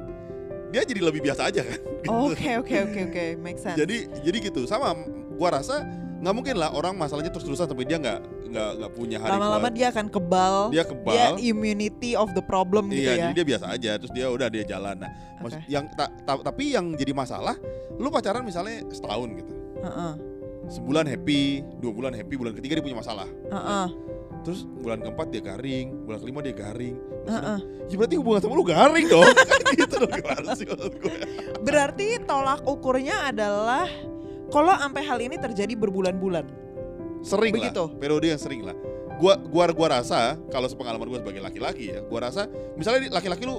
dia 0.68 0.82
jadi 0.82 1.00
lebih 1.00 1.20
biasa 1.20 1.46
aja 1.46 1.62
kan 1.62 1.78
gitu. 1.78 2.10
Oke, 2.28 2.50
oke, 2.56 2.76
oke, 2.82 3.00
oke, 3.06 3.24
make 3.38 3.56
sense. 3.56 3.74
jadi 3.74 3.96
jadi 4.20 4.38
gitu 4.44 4.64
sama 4.64 4.92
gua 5.32 5.54
rasa 5.54 5.84
nggak 6.16 6.32
mungkin 6.32 6.56
lah 6.56 6.72
orang 6.72 6.96
masalahnya 6.96 7.28
terus 7.28 7.44
terusan 7.44 7.66
sampai 7.66 7.84
dia 7.84 7.96
nggak 7.96 8.18
nggak 8.46 8.70
nggak 8.78 8.92
punya 8.94 9.18
hari 9.18 9.30
lama-lama 9.32 9.68
dia 9.68 9.86
akan 9.90 10.06
kebal. 10.08 10.56
dia 10.70 10.82
kebal 10.82 11.12
Dia 11.12 11.28
immunity 11.44 12.16
of 12.16 12.32
the 12.32 12.40
problem 12.40 12.88
gitu 12.88 13.04
iya 13.04 13.12
ya. 13.12 13.22
jadi 13.22 13.34
dia 13.36 13.46
biasa 13.46 13.66
aja 13.68 13.90
terus 13.96 14.12
dia 14.12 14.26
udah 14.26 14.48
dia 14.48 14.64
jalan 14.64 14.96
nah 14.96 15.10
maksud- 15.38 15.60
Oke. 15.60 15.68
yang 15.68 15.84
ta- 15.92 16.08
ta- 16.24 16.40
tapi 16.42 16.72
yang 16.72 16.94
jadi 16.94 17.12
masalah 17.12 17.52
lu 17.94 18.08
pacaran 18.08 18.40
misalnya 18.42 18.80
setahun 18.88 19.28
gitu 19.34 19.52
Heeh, 19.78 20.12
sebulan 20.68 21.04
happy 21.04 21.40
dua 21.78 21.92
bulan 21.92 22.12
happy 22.12 22.34
bulan 22.34 22.52
ketiga 22.54 22.80
dia 22.80 22.84
punya 22.84 22.96
masalah 22.96 23.28
heeh, 23.28 23.86
terus 24.46 24.62
bulan 24.78 25.02
keempat 25.02 25.26
dia 25.34 25.42
garing 25.42 26.06
bulan 26.06 26.18
kelima 26.22 26.38
dia 26.38 26.54
garing. 26.54 26.94
Enam, 27.26 27.58
ya 27.90 27.94
berarti 27.98 28.14
hubungan 28.14 28.38
sama 28.38 28.54
lu 28.54 28.62
garing 28.62 29.06
dong? 29.10 29.26
Kan 29.50 29.60
gitu 29.74 29.94
dong 29.98 30.12
gimana 30.14 30.50
sih 30.54 30.62
gue 30.62 30.78
Berarti 31.66 32.22
tolak 32.22 32.62
ukurnya 32.62 33.26
adalah 33.26 33.90
kalau 34.54 34.70
sampai 34.78 35.02
hal 35.02 35.18
ini 35.18 35.34
terjadi 35.34 35.74
berbulan-bulan. 35.74 36.46
sering 37.26 37.58
Begitu. 37.58 37.90
lah 37.90 37.98
periode 37.98 38.26
yang 38.30 38.38
sering 38.38 38.62
lah. 38.62 38.78
Gua 39.18 39.34
gua 39.50 39.66
gua 39.74 39.98
rasa 39.98 40.38
kalau 40.54 40.70
sepengalaman 40.70 41.10
gua 41.10 41.18
sebagai 41.18 41.42
laki-laki 41.42 41.90
ya 41.90 42.06
gua 42.06 42.30
rasa 42.30 42.46
misalnya 42.78 43.10
laki-laki 43.10 43.42
lu 43.42 43.58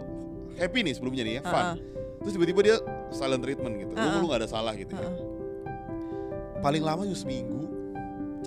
happy 0.56 0.88
nih 0.88 0.94
sebelumnya 0.96 1.24
nih 1.28 1.34
ya 1.36 1.42
fun. 1.44 1.76
Heeh, 1.76 1.76
terus 2.24 2.32
tiba-tiba 2.40 2.60
dia 2.64 2.76
silent 3.12 3.44
treatment 3.44 3.76
gitu. 3.84 3.92
Lu 3.92 4.08
Uh-uh. 4.08 4.20
lu 4.24 4.26
nggak 4.32 4.40
ada 4.48 4.50
salah 4.50 4.72
gitu 4.72 4.96
ya. 4.96 5.04
Heeh. 5.04 5.20
paling 6.64 6.80
lama 6.80 7.04
juga 7.04 7.20
seminggu. 7.28 7.68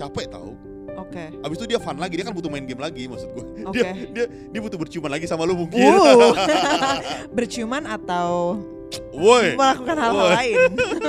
Capek 0.01 0.25
tau 0.33 0.57
Oke. 0.97 1.23
abis 1.41 1.55
itu 1.57 1.65
dia 1.71 1.79
fun 1.79 1.97
lagi 1.97 2.13
dia 2.19 2.25
kan 2.27 2.33
butuh 2.35 2.51
main 2.51 2.65
game 2.67 2.79
lagi 2.79 3.07
maksud 3.07 3.29
gua 3.31 3.45
Oke. 3.71 3.79
dia, 3.79 3.91
dia 4.11 4.25
dia 4.27 4.59
butuh 4.61 4.77
berciuman 4.77 5.11
lagi 5.11 5.25
sama 5.25 5.43
lu 5.47 5.55
mungkin 5.55 5.81
Uh. 5.81 6.33
Berciuman 7.35 7.83
atau 7.87 8.59
woi 9.15 9.55
melakukan 9.55 9.95
hal-hal 9.95 10.29
lain. 10.35 10.57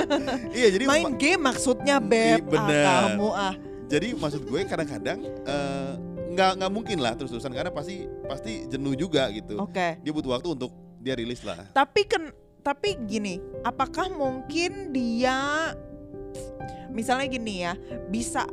iya 0.57 0.67
jadi 0.71 0.83
Main 0.87 1.03
ma- 1.03 1.19
game 1.19 1.41
maksudnya 1.41 1.99
beb. 1.99 2.39
Iya, 2.39 2.47
bener. 2.47 2.83
Ah, 2.87 3.01
kamu 3.11 3.29
ah. 3.35 3.53
jadi 3.91 4.07
maksud 4.15 4.41
gue 4.47 4.59
kadang-kadang 4.63 5.19
eh, 5.27 5.91
nggak 6.33 6.51
nggak 6.63 6.71
mungkin 6.71 6.97
lah 7.03 7.13
terus-terusan 7.19 7.51
karena 7.51 7.69
pasti 7.69 8.07
pasti 8.25 8.65
jenuh 8.65 8.95
juga 8.97 9.27
gitu 9.29 9.59
Oke. 9.59 9.99
dia 10.01 10.11
butuh 10.15 10.39
waktu 10.39 10.55
untuk 10.55 10.71
dia 11.03 11.13
rilis 11.13 11.43
lah 11.43 11.59
Tapi 11.75 12.07
kan 12.07 12.31
tapi 12.63 12.95
gini, 13.03 13.43
apakah 13.67 14.07
mungkin 14.07 14.95
dia 14.95 15.75
misalnya 16.95 17.27
gini 17.27 17.67
ya, 17.67 17.75
bisa 18.07 18.47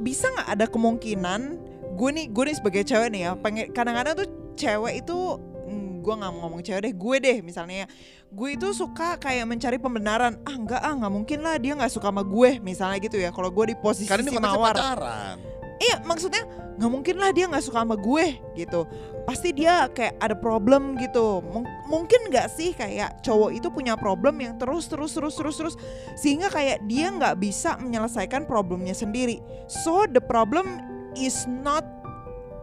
bisa 0.00 0.28
nggak 0.32 0.48
ada 0.48 0.66
kemungkinan 0.70 1.40
gue 1.92 2.08
nih 2.08 2.26
gue 2.32 2.42
nih 2.48 2.56
sebagai 2.56 2.82
cewek 2.88 3.08
nih 3.12 3.20
ya, 3.28 3.32
pengen 3.36 3.68
kadang-kadang 3.76 4.24
tuh 4.24 4.28
cewek 4.56 5.04
itu 5.04 5.18
hmm, 5.68 6.00
gue 6.00 6.14
nggak 6.16 6.30
mau 6.32 6.48
ngomong 6.48 6.64
cewek 6.64 6.80
deh, 6.88 6.94
gue 6.96 7.16
deh 7.20 7.38
misalnya 7.44 7.84
ya, 7.84 7.86
gue 8.32 8.48
itu 8.56 8.68
suka 8.72 9.20
kayak 9.20 9.44
mencari 9.44 9.76
pembenaran, 9.76 10.40
ah 10.48 10.56
enggak 10.56 10.80
ah 10.80 10.92
nggak 10.96 11.12
mungkin 11.12 11.38
lah 11.44 11.60
dia 11.60 11.76
nggak 11.76 11.92
suka 11.92 12.08
sama 12.08 12.24
gue 12.24 12.58
misalnya 12.64 12.96
gitu 13.04 13.20
ya, 13.20 13.28
kalau 13.28 13.52
gue 13.52 13.72
di 13.72 13.76
posisi 13.76 14.08
Karena 14.08 14.24
ini 14.24 14.32
si 14.32 14.40
mawar. 14.40 14.72
pacaran. 14.72 15.36
Iya 15.82 15.98
maksudnya 16.06 16.46
nggak 16.78 16.90
mungkin 16.90 17.16
lah 17.18 17.34
dia 17.34 17.50
nggak 17.50 17.64
suka 17.66 17.82
sama 17.82 17.98
gue 17.98 18.38
gitu. 18.54 18.86
Pasti 19.26 19.50
dia 19.50 19.90
kayak 19.90 20.14
ada 20.22 20.38
problem 20.38 20.94
gitu. 21.02 21.42
Mung- 21.42 21.66
mungkin 21.90 22.30
nggak 22.30 22.46
sih 22.54 22.70
kayak 22.70 23.18
cowok 23.26 23.50
itu 23.58 23.66
punya 23.74 23.98
problem 23.98 24.38
yang 24.38 24.54
terus 24.62 24.86
terus 24.86 25.10
terus 25.18 25.34
terus 25.34 25.56
terus 25.58 25.74
sehingga 26.14 26.46
kayak 26.54 26.86
dia 26.86 27.10
nggak 27.10 27.42
bisa 27.42 27.74
menyelesaikan 27.82 28.46
problemnya 28.46 28.94
sendiri. 28.94 29.42
So 29.66 30.06
the 30.06 30.22
problem 30.22 30.78
is 31.18 31.44
not 31.50 31.82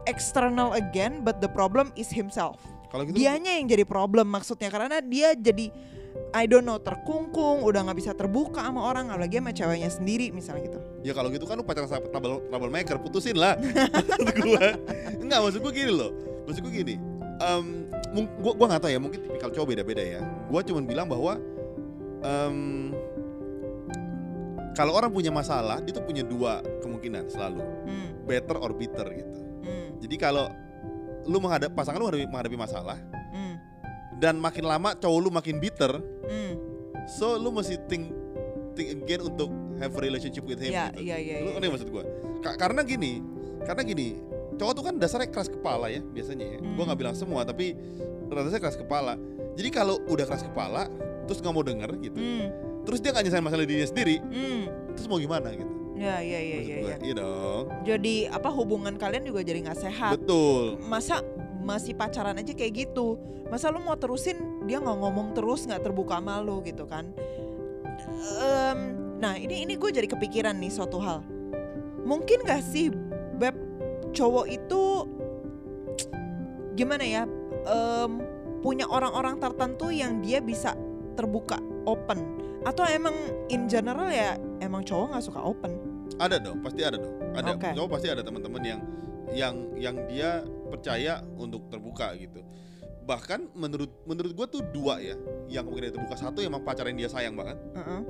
external 0.08 0.74
again, 0.74 1.22
but 1.22 1.44
the 1.44 1.52
problem 1.52 1.92
is 2.00 2.08
himself. 2.08 2.58
Kalau 2.90 3.06
gitu 3.06 3.22
Dianya 3.22 3.60
yang 3.60 3.70
jadi 3.70 3.86
problem 3.86 4.32
maksudnya 4.34 4.72
karena 4.74 4.98
dia 5.04 5.38
jadi 5.38 5.70
I 6.30 6.46
don't 6.46 6.62
know 6.62 6.78
terkungkung, 6.78 7.66
udah 7.66 7.90
nggak 7.90 7.98
bisa 7.98 8.12
terbuka 8.14 8.62
sama 8.62 8.86
orang, 8.86 9.10
apalagi 9.10 9.42
sama 9.42 9.50
ceweknya 9.50 9.90
sendiri 9.90 10.30
misalnya 10.30 10.70
gitu. 10.70 10.80
Ya 11.02 11.14
kalau 11.14 11.34
gitu 11.34 11.50
kan 11.50 11.58
lu 11.58 11.66
pacaran 11.66 11.90
sama 11.90 12.06
trouble, 12.06 12.46
troublemaker, 12.48 13.02
putusin 13.02 13.34
lah. 13.34 13.58
maksud 14.14 14.38
gua. 14.38 14.78
Enggak, 15.18 15.40
maksud 15.42 15.60
gua 15.60 15.74
gini 15.74 15.90
loh. 15.90 16.12
Maksud 16.46 16.62
gua 16.62 16.74
gini. 16.74 16.96
mung- 18.14 18.30
gua 18.38 18.54
gua 18.54 18.66
nggak 18.70 18.82
tahu 18.84 18.92
ya, 18.94 19.00
mungkin 19.02 19.20
tipikal 19.24 19.50
cowok 19.50 19.68
beda-beda 19.74 20.04
ya. 20.06 20.22
Gua 20.48 20.62
cuman 20.62 20.84
bilang 20.86 21.08
bahwa 21.10 21.42
em, 22.22 22.58
kalau 24.76 24.96
orang 24.96 25.12
punya 25.12 25.34
masalah, 25.34 25.82
dia 25.82 25.92
tuh 25.92 26.06
punya 26.06 26.22
dua 26.22 26.62
kemungkinan 26.80 27.28
selalu, 27.28 27.60
Hmm, 27.84 28.10
better 28.24 28.56
or 28.56 28.72
bitter 28.72 29.08
gitu. 29.12 29.40
hmm, 29.66 29.88
Jadi 30.00 30.16
kalau 30.16 30.48
lu 31.28 31.38
menghadap 31.38 31.74
pasangan 31.74 32.00
lu 32.00 32.08
menghadapi, 32.08 32.28
menghadapi 32.32 32.58
masalah 32.58 32.98
dan 34.20 34.38
makin 34.38 34.64
lama 34.64 34.94
cowok 34.94 35.20
lu 35.20 35.30
makin 35.30 35.58
bitter, 35.58 35.98
hmm. 36.26 36.54
so 37.10 37.36
lu 37.36 37.50
mesti 37.50 37.80
think 37.88 38.12
think 38.74 38.92
again 38.94 39.24
untuk 39.24 39.48
have 39.80 39.92
a 39.92 40.00
relationship 40.00 40.44
with 40.44 40.60
him 40.60 40.72
Iya, 40.72 40.92
gitu. 40.92 41.00
iya, 41.02 41.18
iya, 41.18 41.36
Lu 41.40 41.50
iya. 41.50 41.54
ngerti 41.56 41.68
maksud 41.70 41.90
gua? 41.90 42.04
Ka- 42.40 42.56
karena 42.58 42.82
gini, 42.82 43.24
karena 43.64 43.82
gini, 43.82 44.08
cowok 44.56 44.74
tuh 44.74 44.84
kan 44.84 44.96
dasarnya 44.96 45.28
keras 45.28 45.48
kepala 45.48 45.88
ya 45.88 46.04
biasanya 46.06 46.46
ya. 46.46 46.58
Gua 46.60 46.68
Hmm. 46.76 46.86
nggak 46.86 47.00
bilang 47.00 47.16
semua 47.16 47.42
tapi 47.44 47.76
rata-rata 48.28 48.60
keras 48.60 48.78
kepala. 48.78 49.16
Jadi 49.56 49.70
kalau 49.70 50.00
udah 50.06 50.24
keras 50.24 50.44
kepala, 50.44 50.88
terus 51.26 51.40
nggak 51.40 51.52
mau 51.52 51.64
denger 51.64 51.92
gitu, 52.00 52.16
Hmm, 52.16 52.48
terus 52.84 53.00
dia 53.00 53.12
nggak 53.12 53.24
nyelesain 53.26 53.44
masalah 53.44 53.64
dirinya 53.64 53.88
sendiri, 53.88 54.16
hmm. 54.20 54.64
terus 54.96 55.08
mau 55.08 55.18
gimana 55.18 55.52
gitu? 55.52 55.72
Ya, 56.00 56.24
ya, 56.24 56.40
ya, 56.40 56.56
Maksud 56.56 56.72
ya, 56.72 56.78
gua, 56.80 56.88
ya. 56.88 56.98
Iya 57.04 57.14
dong. 57.14 57.64
Jadi 57.84 58.16
apa 58.26 58.50
hubungan 58.50 58.96
kalian 58.96 59.24
juga 59.26 59.44
jadi 59.44 59.60
nggak 59.62 59.80
sehat. 59.82 60.16
Betul. 60.16 60.80
Masa 60.82 61.20
masih 61.70 61.94
pacaran 61.94 62.34
aja 62.34 62.50
kayak 62.58 62.90
gitu. 62.90 63.22
Masa 63.54 63.70
lu 63.70 63.78
mau 63.86 63.94
terusin 63.94 64.66
dia 64.66 64.82
nggak 64.82 64.98
ngomong 64.98 65.38
terus 65.38 65.70
nggak 65.70 65.86
terbuka 65.86 66.18
sama 66.18 66.42
lu 66.42 66.66
gitu 66.66 66.90
kan? 66.90 67.14
Em, 68.42 68.80
nah 69.22 69.38
ini 69.38 69.70
ini 69.70 69.78
gue 69.78 69.94
jadi 69.94 70.10
kepikiran 70.10 70.58
nih 70.58 70.74
suatu 70.74 70.98
hal. 70.98 71.22
Mungkin 72.02 72.42
gak 72.42 72.66
sih 72.66 72.90
beb 73.38 73.54
cowok 74.18 74.50
itu 74.50 75.06
gimana 76.74 77.06
ya 77.06 77.24
em, 77.70 78.12
punya 78.66 78.90
orang-orang 78.90 79.38
tertentu 79.38 79.94
yang 79.94 80.26
dia 80.26 80.42
bisa 80.42 80.74
terbuka 81.14 81.62
open 81.86 82.40
atau 82.66 82.84
emang 82.88 83.14
in 83.48 83.70
general 83.70 84.10
ya 84.10 84.36
emang 84.60 84.84
cowok 84.84 85.16
nggak 85.16 85.26
suka 85.26 85.40
open? 85.44 85.72
Ada 86.20 86.42
dong, 86.42 86.60
pasti 86.60 86.82
ada 86.84 86.98
dong. 87.00 87.16
Ada 87.32 87.52
Oke. 87.56 87.70
cowok 87.78 87.90
pasti 87.96 88.08
ada 88.12 88.22
teman-teman 88.26 88.64
yang 88.66 88.80
yang 89.32 89.56
yang 89.78 89.96
dia 90.06 90.42
percaya 90.68 91.22
untuk 91.36 91.70
terbuka 91.70 92.14
gitu. 92.16 92.42
Bahkan 93.04 93.58
menurut 93.58 93.90
menurut 94.06 94.32
gua 94.34 94.46
tuh 94.46 94.62
dua 94.70 95.02
ya 95.02 95.18
yang 95.50 95.66
kemungkinan 95.66 95.98
terbuka. 95.98 96.16
Satu 96.16 96.42
emang 96.42 96.62
pacaran 96.62 96.94
dia 96.94 97.10
sayang 97.10 97.34
banget. 97.34 97.58
Heeh. 97.74 98.02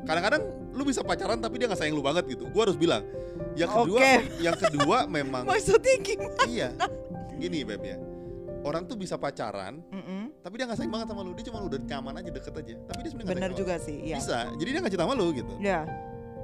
Kadang-kadang 0.00 0.42
lu 0.72 0.82
bisa 0.82 1.04
pacaran 1.04 1.38
tapi 1.38 1.60
dia 1.60 1.66
nggak 1.70 1.78
sayang 1.78 1.94
lu 1.94 2.02
banget 2.02 2.26
gitu. 2.26 2.50
Gua 2.50 2.66
harus 2.66 2.74
bilang. 2.74 3.06
Yang 3.54 3.70
kedua, 3.72 3.98
Oke. 3.98 4.12
yang 4.46 4.56
kedua 4.58 4.98
memang 5.06 5.42
Maksudnya 5.46 5.94
gimana? 6.02 6.42
iya. 6.46 6.68
Gini 7.34 7.62
beb 7.62 7.82
ya. 7.82 7.98
Orang 8.60 8.84
tuh 8.84 8.92
bisa 8.92 9.16
pacaran 9.16 9.80
Mm-mm. 9.88 10.36
tapi 10.44 10.60
dia 10.60 10.68
nggak 10.68 10.76
sayang 10.76 10.92
banget 10.92 11.08
sama 11.08 11.24
lu. 11.24 11.32
Dia 11.32 11.44
cuma 11.48 11.64
udah 11.64 11.80
nyaman 11.80 12.14
aja 12.20 12.28
deket 12.28 12.52
aja. 12.52 12.74
Tapi 12.92 12.98
dia 13.00 13.10
sebenarnya 13.10 13.32
Bener 13.40 13.52
juga 13.56 13.74
sih, 13.80 13.96
sama 13.96 14.04
lu. 14.04 14.10
ya. 14.12 14.16
Bisa. 14.20 14.38
Jadi 14.60 14.68
dia 14.68 14.80
nggak 14.84 14.92
cinta 14.92 15.04
sama 15.08 15.14
lu 15.16 15.26
gitu. 15.32 15.54
Ya. 15.58 15.80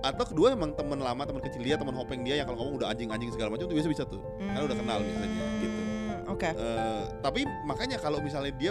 Atau 0.06 0.24
kedua 0.30 0.54
emang 0.54 0.70
teman 0.72 1.02
lama, 1.02 1.22
teman 1.26 1.42
kecil 1.42 1.62
dia, 1.62 1.74
teman 1.74 1.90
hopeng 1.92 2.22
dia 2.22 2.38
yang 2.38 2.46
kalau 2.46 2.62
ngomong 2.62 2.78
udah 2.78 2.94
anjing-anjing 2.94 3.34
segala 3.34 3.50
macam 3.50 3.66
tuh 3.66 3.74
biasa 3.74 3.88
bisa 3.90 4.04
tuh. 4.06 4.22
Karena 4.38 4.62
udah 4.62 4.76
kenal 4.78 4.98
biasanya 5.02 5.44
gitu. 5.58 5.80
Hmm, 5.82 6.32
Oke. 6.32 6.48
Eh, 6.48 7.02
tapi 7.18 7.40
makanya 7.66 7.98
kalau 7.98 8.22
misalnya 8.22 8.54
dia 8.54 8.70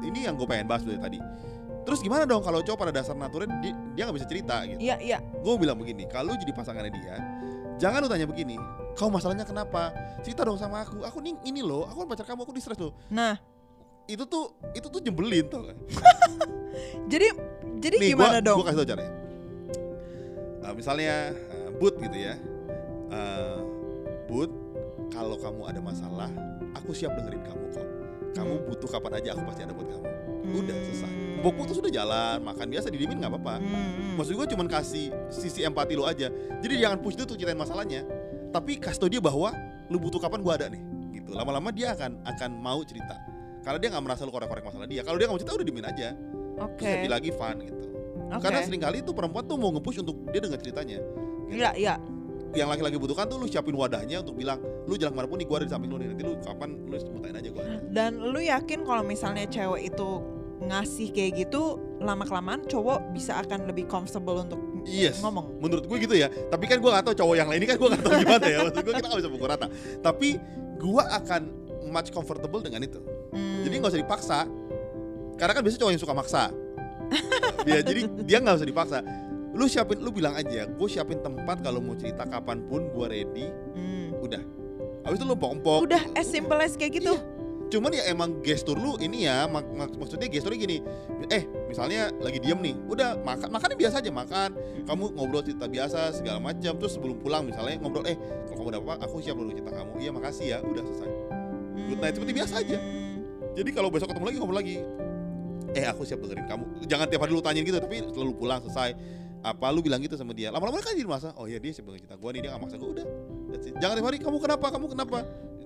ini 0.00 0.24
yang 0.24 0.38
gue 0.38 0.46
pengen 0.46 0.70
bahas 0.70 0.86
dari 0.86 1.02
tadi. 1.02 1.18
Terus 1.82 1.98
gimana 1.98 2.22
dong 2.22 2.44
kalau 2.44 2.60
cowok 2.60 2.78
pada 2.78 2.92
dasar 2.92 3.16
naturnya 3.16 3.48
dia 3.58 3.72
dia 3.96 4.02
nggak 4.06 4.16
bisa 4.20 4.28
cerita 4.28 4.60
gitu. 4.68 4.78
Iya, 4.78 4.96
iya. 5.00 5.18
Gue 5.40 5.56
bilang 5.56 5.74
begini, 5.74 6.04
kalau 6.06 6.36
jadi 6.36 6.52
pasangannya 6.52 6.92
dia, 6.92 7.16
jangan 7.80 8.04
lu 8.04 8.08
tanya 8.12 8.28
begini, 8.28 8.60
kau 8.92 9.08
masalahnya 9.08 9.42
kenapa? 9.42 9.90
Cerita 10.20 10.44
dong 10.44 10.60
sama 10.60 10.84
aku. 10.84 11.00
Aku 11.02 11.18
nih 11.18 11.34
ini 11.42 11.64
loh, 11.64 11.88
aku 11.88 12.04
pacar 12.04 12.28
kamu, 12.28 12.44
aku 12.44 12.52
di 12.52 12.60
stres 12.60 12.76
loh. 12.78 12.92
Nah, 13.08 13.40
Itu 14.04 14.24
tuh 14.24 14.56
itu 14.72 14.88
tuh 14.88 15.04
jembelin 15.04 15.44
tuh 15.52 15.68
jadi 17.12 17.28
jadi 17.76 17.96
Nih 18.00 18.16
gimana 18.16 18.40
gua, 18.40 18.46
dong? 18.46 18.56
gua 18.60 18.66
kasih 18.72 18.78
tau 18.80 18.88
caranya. 18.88 19.12
Eh, 20.58 20.74
misalnya 20.74 21.32
eh, 21.32 21.70
Bud 21.76 21.94
gitu 21.98 22.18
ya. 22.18 22.34
Eh, 23.08 23.58
Bud, 24.26 24.50
kalau 25.08 25.36
kamu 25.40 25.64
ada 25.64 25.80
masalah, 25.80 26.28
aku 26.76 26.92
siap 26.92 27.16
dengerin 27.16 27.42
kamu 27.42 27.64
kok. 27.72 27.86
Kamu 28.36 28.54
Hmm. 28.54 28.64
butuh 28.68 28.88
kapan 28.92 29.12
aja 29.18 29.28
aku 29.34 29.42
pasti 29.48 29.62
ada 29.64 29.72
buat 29.72 29.88
kamu. 29.88 30.06
Udah 30.48 30.76
selesai. 30.84 31.10
Hmm. 31.10 31.40
Bokmu 31.44 31.62
tuh 31.64 31.76
sudah 31.80 31.92
jalan, 31.92 32.38
makan 32.44 32.66
biasa 32.68 32.86
didiemin 32.90 33.18
nggak 33.18 33.32
apa-apa. 33.34 33.54
Hmm. 33.62 34.16
Maksud 34.20 34.34
gue 34.36 34.46
cuman 34.52 34.66
kasih 34.68 35.10
sisi 35.32 35.60
empati 35.64 35.94
lo 35.96 36.04
aja. 36.04 36.28
Jadi 36.60 36.74
jangan 36.76 36.98
push 37.00 37.16
dia 37.16 37.24
tuh 37.24 37.36
ceritain 37.36 37.58
masalahnya. 37.58 38.04
Tapi 38.48 38.80
kasih 38.80 39.00
tau 39.00 39.10
dia 39.12 39.20
bahwa 39.20 39.52
lu 39.88 39.96
butuh 40.00 40.20
kapan 40.20 40.40
gua 40.40 40.56
ada 40.56 40.68
nih. 40.72 40.80
Gitu. 41.12 41.30
Lama-lama 41.36 41.68
dia 41.72 41.92
akan 41.92 42.20
akan 42.24 42.50
mau 42.56 42.80
cerita. 42.84 43.16
Karena 43.60 43.76
dia 43.76 43.88
nggak 43.92 44.04
merasa 44.04 44.24
lu 44.24 44.32
korek-korek 44.32 44.64
masalah 44.64 44.88
dia. 44.88 45.04
Kalau 45.04 45.16
dia 45.20 45.28
nggak 45.28 45.36
mau 45.36 45.40
cerita 45.40 45.56
udah 45.56 45.66
diemin 45.68 45.86
aja. 45.88 46.08
Oke. 46.58 46.80
Terus 46.80 46.90
happy 46.96 47.08
lagi 47.12 47.30
fun 47.36 47.56
gitu. 47.60 47.77
Oke. 48.28 48.42
Karena 48.44 48.60
sering 48.64 48.82
kali 48.82 49.00
tuh 49.00 49.14
perempuan 49.16 49.44
tuh 49.48 49.56
mau 49.56 49.72
nge-push 49.72 50.04
untuk 50.04 50.16
dia 50.28 50.40
dengar 50.44 50.60
ceritanya. 50.60 50.98
Iya, 51.48 51.70
iya. 51.76 51.94
Yang 52.56 52.68
laki-laki 52.76 52.96
butuhkan 52.96 53.28
tuh 53.28 53.36
lu 53.40 53.46
siapin 53.48 53.76
wadahnya 53.76 54.24
untuk 54.24 54.36
bilang, 54.36 54.60
lu 54.88 54.96
jalan 54.96 55.12
ke 55.12 55.18
mana 55.20 55.28
pun 55.28 55.36
nih 55.36 55.46
gua 55.48 55.56
ada 55.60 55.66
di 55.68 55.72
samping 55.72 55.90
lu 55.92 55.96
nih. 56.00 56.08
Nanti 56.12 56.22
lu 56.24 56.32
kapan 56.40 56.70
lu 56.88 56.94
ceritain 56.96 57.36
aja 57.36 57.48
ada." 57.52 57.76
Dan 57.92 58.10
lu 58.20 58.40
yakin 58.40 58.78
kalau 58.88 59.04
misalnya 59.04 59.44
cewek 59.48 59.92
itu 59.92 60.08
ngasih 60.58 61.08
kayak 61.14 61.46
gitu 61.46 61.78
lama 62.02 62.26
kelamaan 62.26 62.66
cowok 62.66 63.14
bisa 63.14 63.38
akan 63.38 63.70
lebih 63.70 63.86
comfortable 63.86 64.42
untuk 64.42 64.58
Yes. 64.88 65.20
ngomong. 65.22 65.60
Menurut 65.60 65.84
gue 65.86 65.96
gitu 66.02 66.14
ya. 66.18 66.32
Tapi 66.32 66.64
kan 66.66 66.80
gue 66.80 66.90
gak 66.90 67.04
tahu 67.06 67.14
cowok 67.14 67.34
yang 67.36 67.48
lain 67.50 67.60
ini 67.62 67.68
kan 67.68 67.76
gue 67.78 67.88
gak 67.94 68.02
tahu 68.02 68.14
gimana 68.24 68.46
ya. 68.48 68.58
Maksud 68.66 68.82
gue 68.82 68.94
kita 68.96 69.06
gak 69.06 69.20
bisa 69.22 69.30
pukul 69.30 69.48
rata. 69.50 69.66
Tapi 70.00 70.28
gue 70.78 71.02
akan 71.04 71.42
much 71.90 72.10
comfortable 72.10 72.60
dengan 72.64 72.80
itu. 72.84 72.98
Hmm. 73.32 73.62
Jadi 73.66 73.74
nggak 73.78 73.90
usah 73.92 74.02
dipaksa. 74.02 74.38
Karena 75.38 75.52
kan 75.54 75.62
biasanya 75.62 75.80
cowok 75.86 75.92
yang 75.94 76.02
suka 76.02 76.14
maksa. 76.16 76.42
Ya, 77.64 77.80
jadi 77.80 78.02
dia 78.24 78.38
nggak 78.40 78.56
usah 78.60 78.68
dipaksa. 78.68 78.98
Lu 79.56 79.66
siapin, 79.66 79.98
lu 79.98 80.14
bilang 80.14 80.38
aja, 80.38 80.68
gue 80.68 80.88
siapin 80.88 81.18
tempat 81.18 81.64
kalau 81.64 81.82
mau 81.82 81.96
cerita 81.98 82.22
kapan 82.28 82.62
pun 82.68 82.86
gue 82.94 83.06
ready. 83.08 83.46
Hmm. 83.74 84.14
Udah. 84.22 84.42
Habis 85.02 85.18
itu 85.18 85.26
lu 85.26 85.34
pompok. 85.34 85.88
Udah 85.88 86.02
as 86.14 86.28
simple 86.28 86.60
as 86.60 86.76
kayak 86.76 87.00
gitu. 87.00 87.16
Iya. 87.16 87.36
Cuman 87.68 87.92
ya 87.92 88.08
emang 88.08 88.40
gestur 88.40 88.80
lu 88.80 88.96
ini 88.96 89.28
ya, 89.28 89.44
mak- 89.44 89.68
mak- 89.76 89.92
maksudnya 89.92 90.24
gesturnya 90.32 90.56
gini. 90.56 90.78
Eh, 91.28 91.44
misalnya 91.68 92.08
lagi 92.16 92.40
diem 92.40 92.56
nih, 92.56 92.72
udah 92.88 93.20
makan, 93.20 93.52
makannya 93.52 93.76
biasa 93.76 94.00
aja 94.00 94.08
makan. 94.08 94.50
Kamu 94.88 95.04
ngobrol 95.12 95.44
cerita 95.44 95.68
biasa 95.68 96.16
segala 96.16 96.40
macam. 96.40 96.80
Terus 96.80 96.96
sebelum 96.96 97.20
pulang 97.20 97.44
misalnya 97.44 97.76
ngobrol, 97.76 98.08
eh 98.08 98.16
kalau 98.48 98.56
kamu 98.56 98.68
udah 98.72 98.80
apa, 98.84 98.94
aku 99.04 99.20
siap 99.20 99.36
dulu 99.36 99.52
cerita 99.52 99.72
kamu. 99.76 100.00
Iya 100.00 100.10
makasih 100.16 100.46
ya, 100.48 100.58
udah 100.64 100.80
selesai. 100.80 101.10
Good 101.88 102.00
night, 102.00 102.14
seperti 102.16 102.32
biasa 102.36 102.54
aja. 102.56 102.78
Hmm. 102.80 103.16
Jadi 103.52 103.70
kalau 103.76 103.88
besok 103.92 104.08
ketemu 104.12 104.26
lagi 104.32 104.38
ngobrol 104.40 104.58
lagi, 104.60 104.76
eh 105.70 105.84
aku 105.84 106.02
siap 106.02 106.18
dengerin 106.18 106.46
kamu. 106.46 106.64
Jangan 106.84 107.06
tiap 107.06 107.20
hari 107.20 107.32
lu 107.32 107.40
tanyain 107.40 107.62
gitu, 107.62 107.76
tapi 107.76 108.00
selalu 108.06 108.32
pulang 108.34 108.60
selesai. 108.62 108.92
Apa 109.38 109.70
lu 109.70 109.78
bilang 109.78 109.98
gitu 109.98 110.14
sama 110.14 110.32
dia? 110.32 110.50
Lama-lama 110.50 110.78
kan 110.78 110.92
jadi 110.92 111.06
masa, 111.06 111.30
oh 111.34 111.46
iya 111.46 111.56
dia 111.56 111.70
siap 111.70 111.86
dengerin 111.86 112.02
cerita 112.02 112.16
gua 112.16 112.30
nih, 112.32 112.40
dia 112.40 112.50
gak 112.50 112.60
maksa 112.60 112.76
gua 112.76 112.90
udah. 112.90 113.06
That's 113.48 113.66
it. 113.66 113.74
Jangan 113.76 113.94
tiap 113.94 114.06
hari 114.06 114.18
kamu 114.18 114.36
kenapa, 114.38 114.66
kamu 114.68 114.86
kenapa? 114.90 115.18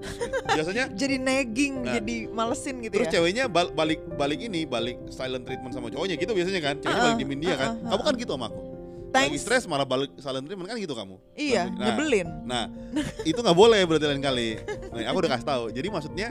Biasanya 0.50 0.84
Jadi 1.00 1.16
nagging, 1.16 1.74
Nah. 1.80 1.94
jadi 1.94 2.16
malesin 2.28 2.74
gitu 2.80 2.94
Terus 2.94 3.08
ya. 3.08 3.12
ceweknya 3.16 3.44
bal- 3.46 3.70
balik 3.70 4.02
balik 4.12 4.40
ini 4.40 4.64
balik 4.64 4.98
silent 5.08 5.44
treatment 5.44 5.72
sama 5.72 5.88
cowoknya 5.88 6.16
gitu 6.16 6.32
biasanya 6.32 6.60
kan. 6.60 6.74
Ceweknya 6.78 6.92
Uh-uh, 6.92 7.06
balik 7.08 7.18
diemin 7.18 7.40
dia 7.40 7.54
kan. 7.54 7.70
uh-uh, 7.76 7.90
Kamu 7.90 8.02
kan 8.02 8.14
gitu 8.18 8.32
sama 8.32 8.46
aku. 8.48 8.60
Lagi 8.60 9.12
Thanks. 9.12 9.40
stres 9.40 9.64
malah 9.64 9.84
balik 9.84 10.10
silent 10.16 10.44
treatment 10.44 10.64
kan 10.66 10.76
gitu 10.76 10.92
kamu. 10.92 11.16
Iya, 11.34 11.68
Nah, 11.68 11.84
nyebelin. 11.86 12.28
Nah, 12.44 12.64
itu 13.22 13.36
nggak 13.36 13.52
boleh 13.54 13.80
berarti 13.84 14.04
lain 14.06 14.20
kali. 14.20 14.48
Nah, 14.88 15.00
aku 15.06 15.16
udah 15.20 15.30
kasih 15.30 15.46
tahu. 15.46 15.64
Jadi 15.68 15.88
maksudnya 15.88 16.28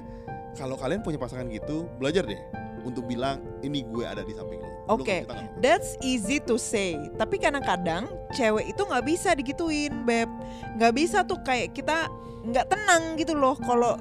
kalau 0.53 0.75
kalian 0.75 0.99
punya 0.99 1.15
pasangan 1.15 1.45
gitu, 1.47 1.85
belajar 1.97 2.25
deh. 2.25 2.41
Untuk 2.81 3.05
bilang 3.05 3.37
ini 3.59 3.83
gue 3.83 4.03
ada 4.03 4.21
di 4.21 4.31
samping 4.31 4.57
lo. 4.57 4.69
Oke. 4.89 5.23
apa-apa. 5.23 5.55
That's 5.57 5.95
easy 5.99 6.41
to 6.41 6.55
say, 6.55 6.97
tapi 7.15 7.37
kadang-kadang 7.37 8.05
cewek 8.31 8.67
itu 8.67 8.81
nggak 8.81 9.03
bisa 9.03 9.31
digituin, 9.31 10.03
beb. 10.03 10.27
Nggak 10.75 10.93
bisa 10.93 11.17
tuh 11.21 11.39
kayak 11.39 11.71
kita 11.71 12.09
nggak 12.43 12.67
tenang 12.67 13.15
gitu 13.15 13.31
loh 13.31 13.53
kalau 13.55 13.95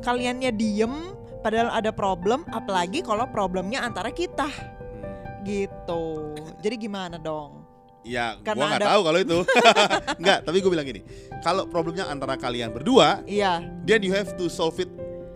kaliannya 0.00 0.50
diem 0.50 1.12
padahal 1.40 1.70
ada 1.70 1.90
problem, 1.90 2.46
apalagi 2.48 3.00
kalau 3.00 3.26
problemnya 3.26 3.80
antara 3.80 4.08
kita 4.08 4.46
Hmm. 4.48 5.44
gitu. 5.44 6.34
Jadi 6.58 6.74
gimana 6.80 7.16
dong? 7.16 7.62
Ya, 8.02 8.38
Karena 8.40 8.56
gua 8.56 8.68
nggak 8.68 8.80
ada- 8.80 8.90
tahu 8.90 9.00
kalau 9.02 9.18
itu. 9.20 9.38
Nggak, 10.22 10.38
tapi 10.42 10.56
gue 10.58 10.70
bilang 10.70 10.86
gini. 10.86 11.02
Kalau 11.38 11.68
problemnya 11.68 12.08
antara 12.08 12.34
kalian 12.34 12.72
berdua, 12.72 13.20
Iya, 13.22 13.60
then 13.84 14.00
you 14.00 14.10
have 14.10 14.32
to 14.32 14.48
solve 14.48 14.78
it 14.78 14.88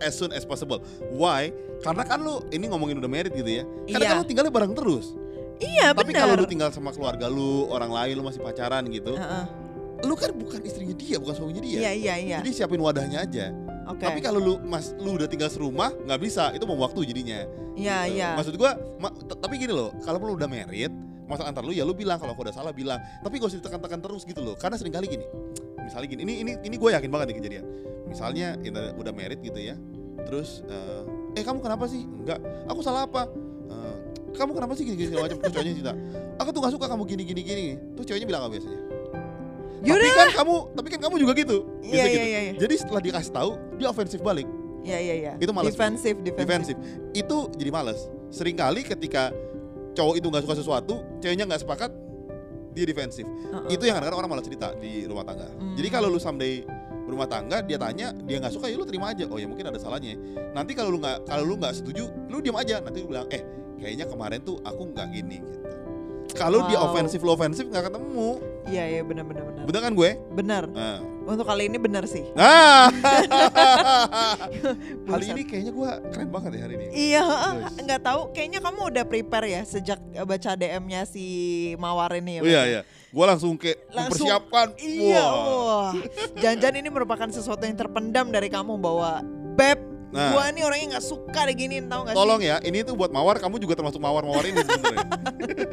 as 0.03 0.13
soon 0.13 0.29
as 0.29 0.43
possible. 0.43 0.83
Why? 1.09 1.49
Karena 1.79 2.03
kan 2.03 2.19
lu 2.19 2.43
ini 2.49 2.67
ngomongin 2.67 2.99
udah 2.99 3.07
married 3.07 3.31
gitu 3.31 3.47
ya. 3.47 3.63
Karena 3.87 4.03
Iya. 4.03 4.11
kan 4.11 4.17
lu 4.19 4.27
tinggalnya 4.27 4.51
bareng 4.51 4.73
terus. 4.73 5.15
iya 5.57 5.95
Tapi 5.95 6.11
kalau 6.11 6.35
lu 6.35 6.43
tinggal 6.43 6.69
sama 6.69 6.91
keluarga 6.91 7.25
lu, 7.25 7.71
orang 7.71 7.87
lain 7.87 8.19
lu 8.19 8.23
masih 8.23 8.43
pacaran 8.43 8.83
gitu, 8.85 9.15
Heeh. 9.15 9.45
lu 10.03 10.13
kan 10.13 10.35
bukan 10.35 10.59
istrinya 10.61 10.91
dia, 10.91 11.15
bukan 11.15 11.33
suaminya 11.33 11.63
dia. 11.63 11.79
Iya 11.79 11.91
iya 11.93 12.13
iya. 12.19 12.37
Jadi 12.43 12.49
siapin 12.51 12.77
wadahnya 12.77 13.23
aja. 13.23 13.55
Oke. 13.83 14.03
Tapi 14.03 14.19
kalau 14.19 14.39
lu 14.39 14.53
mas 14.59 14.91
lu 14.95 15.15
udah 15.15 15.27
tinggal 15.27 15.47
serumah 15.47 15.91
nggak 16.03 16.19
bisa, 16.19 16.51
itu 16.51 16.63
mau 16.63 16.75
waktu 16.77 17.03
jadinya. 17.05 17.47
Iya 17.73 17.97
Gitu. 18.05 18.15
iya. 18.19 18.29
Maksud 18.35 18.55
gua, 18.55 18.75
ma- 18.97 19.15
tapi 19.33 19.55
gini 19.55 19.71
loh, 19.71 19.95
kalau 20.01 20.19
lu 20.19 20.35
udah 20.35 20.47
married, 20.47 20.91
masalah 21.27 21.51
antar 21.51 21.63
lu 21.63 21.71
ya 21.71 21.83
lu 21.83 21.91
bilang 21.91 22.19
kalau 22.19 22.35
aku 22.35 22.43
udah 22.43 22.55
salah 22.55 22.71
bilang. 22.71 22.99
Tapi 23.21 23.39
gak 23.39 23.47
usah 23.47 23.59
ditekan-tekan 23.59 23.99
terus 23.99 24.23
gitu 24.23 24.39
loh. 24.39 24.55
Karena 24.59 24.75
sering 24.75 24.91
kali 24.91 25.07
gini. 25.07 25.23
Misalnya 25.83 26.07
gini, 26.07 26.21
ini 26.23 26.33
ini 26.41 26.51
ini 26.63 26.75
gue 26.79 26.89
yakin 26.95 27.09
banget 27.11 27.25
nih 27.31 27.37
kejadian. 27.43 27.65
Misalnya 28.07 28.47
kita 28.59 28.95
udah 28.95 29.11
married 29.11 29.39
gitu 29.43 29.59
ya. 29.59 29.75
Terus 30.23 30.63
eh, 30.65 31.39
eh 31.39 31.43
kamu 31.43 31.59
kenapa 31.59 31.85
sih? 31.85 32.03
Enggak, 32.03 32.39
aku 32.67 32.79
salah 32.79 33.03
apa? 33.05 33.27
"Eh, 33.69 33.95
kamu 34.33 34.51
kenapa 34.55 34.73
sih 34.73 34.83
gini-gini 34.87 35.11
segala 35.13 35.27
macam? 35.29 35.37
Terus 35.43 35.53
cowoknya 35.53 35.73
cerita, 35.75 35.93
aku 36.39 36.49
tuh 36.55 36.59
gak 36.63 36.73
suka 36.73 36.85
kamu 36.89 37.03
gini-gini 37.05 37.41
gini. 37.43 37.65
Terus 37.99 38.05
cowoknya 38.09 38.27
bilang 38.27 38.41
apa 38.47 38.51
biasanya? 38.55 38.81
Tapi 39.83 39.91
Yaudah. 39.91 40.15
kan 40.15 40.29
kamu, 40.31 40.55
tapi 40.79 40.87
kan 40.95 40.99
kamu 41.03 41.15
juga 41.19 41.31
gitu. 41.35 41.57
Iya 41.83 41.91
iya 41.91 42.05
gitu. 42.07 42.23
iya. 42.23 42.39
iya. 42.39 42.53
Jadi 42.55 42.73
setelah 42.79 43.01
dikasih 43.03 43.31
tahu, 43.35 43.51
dia 43.75 43.87
ofensif 43.91 44.23
balik 44.23 44.47
Iya 44.83 44.99
iya 44.99 45.13
iya. 45.15 45.31
Itu 45.39 45.55
males 45.55 45.71
Defensif, 45.75 46.19
defensif. 46.23 46.75
itu 47.15 47.37
jadi 47.55 47.71
males 47.71 48.11
sering 48.27 48.59
kali 48.59 48.83
ketika 48.83 49.31
cowok 49.95 50.19
itu 50.19 50.27
nggak 50.27 50.43
suka 50.43 50.55
sesuatu 50.59 50.95
ceweknya 51.23 51.47
nggak 51.47 51.61
sepakat 51.63 51.91
dia 52.73 52.85
defensif. 52.89 53.23
Heeh. 53.23 53.77
itu 53.77 53.83
yang 53.85 54.01
kadang-kadang 54.01 54.19
orang 54.25 54.31
malah 54.35 54.45
cerita 54.45 54.73
di 54.77 55.05
rumah 55.05 55.23
tangga. 55.23 55.47
Hmm. 55.47 55.77
jadi 55.77 55.87
kalau 55.93 56.07
lu 56.09 56.19
someday 56.19 56.65
berumah 57.03 57.27
tangga 57.27 57.59
dia 57.61 57.77
tanya 57.77 58.15
dia 58.25 58.39
nggak 58.39 58.53
suka 58.53 58.67
ya 58.67 58.75
lu 58.75 58.87
terima 58.89 59.13
aja. 59.13 59.29
Oh 59.29 59.37
ya 59.37 59.45
mungkin 59.45 59.69
ada 59.69 59.77
salahnya. 59.77 60.17
Nanti 60.51 60.73
kalau 60.73 60.89
lu 60.89 60.99
nggak 60.99 61.29
kalau 61.29 61.43
lu 61.45 61.55
nggak 61.61 61.73
setuju 61.77 62.09
lu 62.27 62.41
diam 62.41 62.57
aja. 62.57 62.81
Nanti 62.81 63.05
lu 63.05 63.13
bilang 63.13 63.29
eh 63.29 63.43
kayaknya 63.77 64.07
kemarin 64.07 64.39
tuh 64.41 64.63
aku 64.63 64.95
nggak 64.95 65.07
gini 65.11 65.43
gitu 65.43 65.59
kalau 66.33 66.65
dia 66.65 66.75
Wow. 66.75 66.89
ofensif 66.89 67.19
lu 67.19 67.31
ofensif 67.31 67.65
nggak 67.65 67.87
ketemu 67.87 68.29
Iya 68.63 68.83
iya 68.89 69.01
benar 69.01 69.23
benar 69.23 69.43
benar. 69.45 69.63
bener 69.63 69.81
kan 69.81 69.91
gue 69.93 70.09
Benar. 70.33 70.63
nah, 70.67 70.99
Untuk 71.23 71.43
kali 71.43 71.63
ini 71.65 71.77
benar 71.77 72.03
sih. 72.03 72.23
nah. 72.35 72.91
hari 75.05 75.23
Buset. 75.23 75.31
ini 75.31 75.43
kayaknya 75.43 75.71
gue 75.71 75.89
keren 76.11 76.29
banget 76.29 76.51
ya 76.53 76.61
hari 76.61 76.73
ini 76.75 76.85
Iya, 76.91 77.23
nggak 77.77 78.01
tahu. 78.01 78.21
Kayaknya 78.31 78.59
kamu 78.59 78.79
udah 78.89 79.03
prepare 79.05 79.47
ya 79.49 79.61
sejak 79.63 79.99
eh, 80.11 80.21
baca 80.21 80.51
DM-nya 80.53 81.01
si 81.05 81.23
Mawar 81.77 82.11
ini 82.15 82.37
ya. 82.37 82.41
Oh 82.41 82.47
iya 82.49 82.61
iya. 82.67 82.81
Gua 83.09 83.29
langsung 83.29 83.53
kayak 83.55 83.77
Langsung- 83.87 84.25
mempersiapkan. 84.25 84.67
Iya, 84.75 85.21
Wah. 85.21 85.37
wah. 85.37 85.91
Jangan-jangan 86.35 86.77
ini 86.77 86.89
merupakan 86.89 87.29
sesuatu 87.29 87.61
yang 87.61 87.77
terpendam 87.77 88.27
dari 88.27 88.49
kamu 88.49 88.73
bahwa 88.75 89.21
Beb, 89.53 89.79
Nah. 90.13 90.29
gua 90.31 90.45
nih 90.49 90.61
orangnya 90.61 90.87
nggak 90.95 91.05
suka 91.05 91.41
diginiin 91.49 91.89
tau 91.89 92.05
gak 92.05 92.13
Tolong 92.13 92.37
sih? 92.37 92.53
ya, 92.53 92.61
ini 92.61 92.85
tuh 92.85 92.93
buat 92.93 93.09
mawar, 93.09 93.41
kamu 93.41 93.57
juga 93.57 93.73
termasuk 93.75 93.97
mawar-mawar 93.97 94.45
ini 94.45 94.61
sebenarnya. 94.61 95.07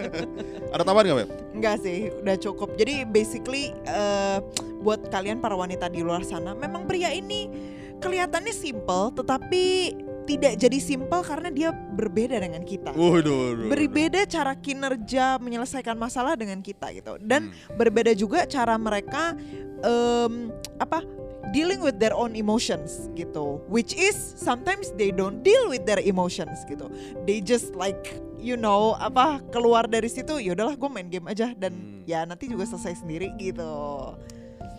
Ada 0.74 0.82
tambahan 0.82 1.04
nggak, 1.06 1.18
Beb? 1.20 1.30
Enggak 1.52 1.76
sih, 1.82 1.98
udah 2.16 2.36
cukup. 2.36 2.68
Jadi 2.74 3.04
basically 3.04 3.76
eh, 3.84 4.38
buat 4.80 5.06
kalian 5.08 5.38
para 5.38 5.52
wanita 5.52 5.86
di 5.86 6.00
luar 6.00 6.24
sana, 6.24 6.56
memang 6.56 6.88
pria 6.88 7.12
ini 7.12 7.52
kelihatannya 8.00 8.50
simple, 8.50 9.12
tetapi 9.12 9.92
tidak 10.24 10.56
jadi 10.56 10.78
simple 10.78 11.20
karena 11.20 11.50
dia 11.50 11.68
berbeda 11.74 12.38
dengan 12.38 12.62
kita. 12.62 12.94
Waduh, 12.94 13.66
Berbeda 13.66 14.22
cara 14.24 14.54
kinerja 14.54 15.36
menyelesaikan 15.36 15.98
masalah 15.98 16.32
dengan 16.32 16.62
kita 16.62 16.94
gitu. 16.94 17.18
Dan 17.18 17.50
Hmm. 17.50 17.76
berbeda 17.76 18.14
juga 18.14 18.46
cara 18.46 18.78
mereka 18.78 19.34
em, 19.80 20.48
apa 20.76 21.02
dealing 21.50 21.80
with 21.80 21.96
their 21.96 22.12
own 22.12 22.32
emotions 22.32 23.08
gitu 23.12 23.58
which 23.66 23.96
is 23.96 24.14
sometimes 24.36 24.92
they 24.94 25.08
don't 25.08 25.40
deal 25.40 25.66
with 25.66 25.82
their 25.82 25.98
emotions 25.98 26.62
gitu 26.64 26.86
they 27.24 27.40
just 27.40 27.72
like 27.74 28.20
you 28.36 28.54
know 28.54 28.92
apa 28.96 29.40
keluar 29.48 29.84
dari 29.84 30.06
situ 30.06 30.36
ya 30.36 30.52
udahlah 30.52 30.76
gue 30.76 30.88
main 30.88 31.08
game 31.08 31.26
aja 31.26 31.52
dan 31.54 31.72
Hmm. 31.72 32.08
ya 32.08 32.24
nanti 32.24 32.48
juga 32.48 32.64
selesai 32.64 33.00
sendiri 33.00 33.32
gitu 33.36 33.72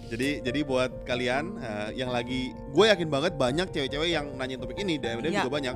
Jadi 0.07 0.43
jadi 0.43 0.59
buat 0.61 1.07
kalian 1.07 1.55
eh, 1.55 1.89
yang 1.95 2.11
lagi, 2.11 2.51
gue 2.51 2.83
yakin 2.83 3.07
banget 3.07 3.31
banyak 3.33 3.71
cewek-cewek 3.71 4.11
yang 4.11 4.27
nanyain 4.35 4.59
topik 4.59 4.75
ini, 4.75 4.99
DM 4.99 5.23
DM 5.23 5.31
Ya. 5.31 5.39
juga 5.39 5.55
banyak. 5.55 5.75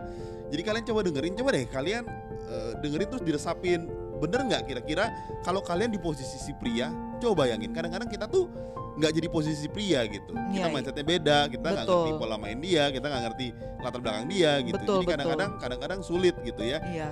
Jadi 0.52 0.62
kalian 0.62 0.84
coba 0.84 1.00
dengerin, 1.02 1.34
coba 1.40 1.50
deh 1.56 1.64
kalian 1.66 2.04
eh, 2.46 2.72
dengerin 2.84 3.08
terus 3.08 3.24
diresapin. 3.24 3.88
Bener 4.22 4.40
nggak 4.48 4.62
kira-kira 4.68 5.12
kalau 5.44 5.60
kalian 5.60 5.92
di 5.92 6.00
posisi 6.00 6.38
si 6.40 6.52
pria, 6.56 6.92
coba 7.20 7.46
bayangin. 7.46 7.72
Kadang-kadang 7.76 8.10
kita 8.10 8.26
tuh 8.30 8.48
nggak 8.96 9.12
jadi 9.12 9.28
posisi 9.28 9.68
pria 9.68 10.08
gitu. 10.08 10.32
Kita 10.32 10.68
Iya, 10.68 10.72
mindsetnya 10.72 11.04
beda, 11.04 11.38
kita 11.52 11.68
nggak 11.68 11.86
ngerti 11.86 12.12
pola 12.16 12.36
main 12.40 12.58
dia, 12.64 12.88
kita 12.96 13.06
nggak 13.12 13.24
ngerti 13.28 13.48
latar 13.84 14.00
belakang 14.00 14.26
dia 14.32 14.52
gitu. 14.64 14.76
Betul, 14.80 14.96
jadi 15.04 15.06
kadang-kadang 15.20 15.52
kadang-kadang 15.60 16.00
sulit 16.00 16.36
gitu 16.48 16.64
ya. 16.64 16.80
iya 16.88 17.12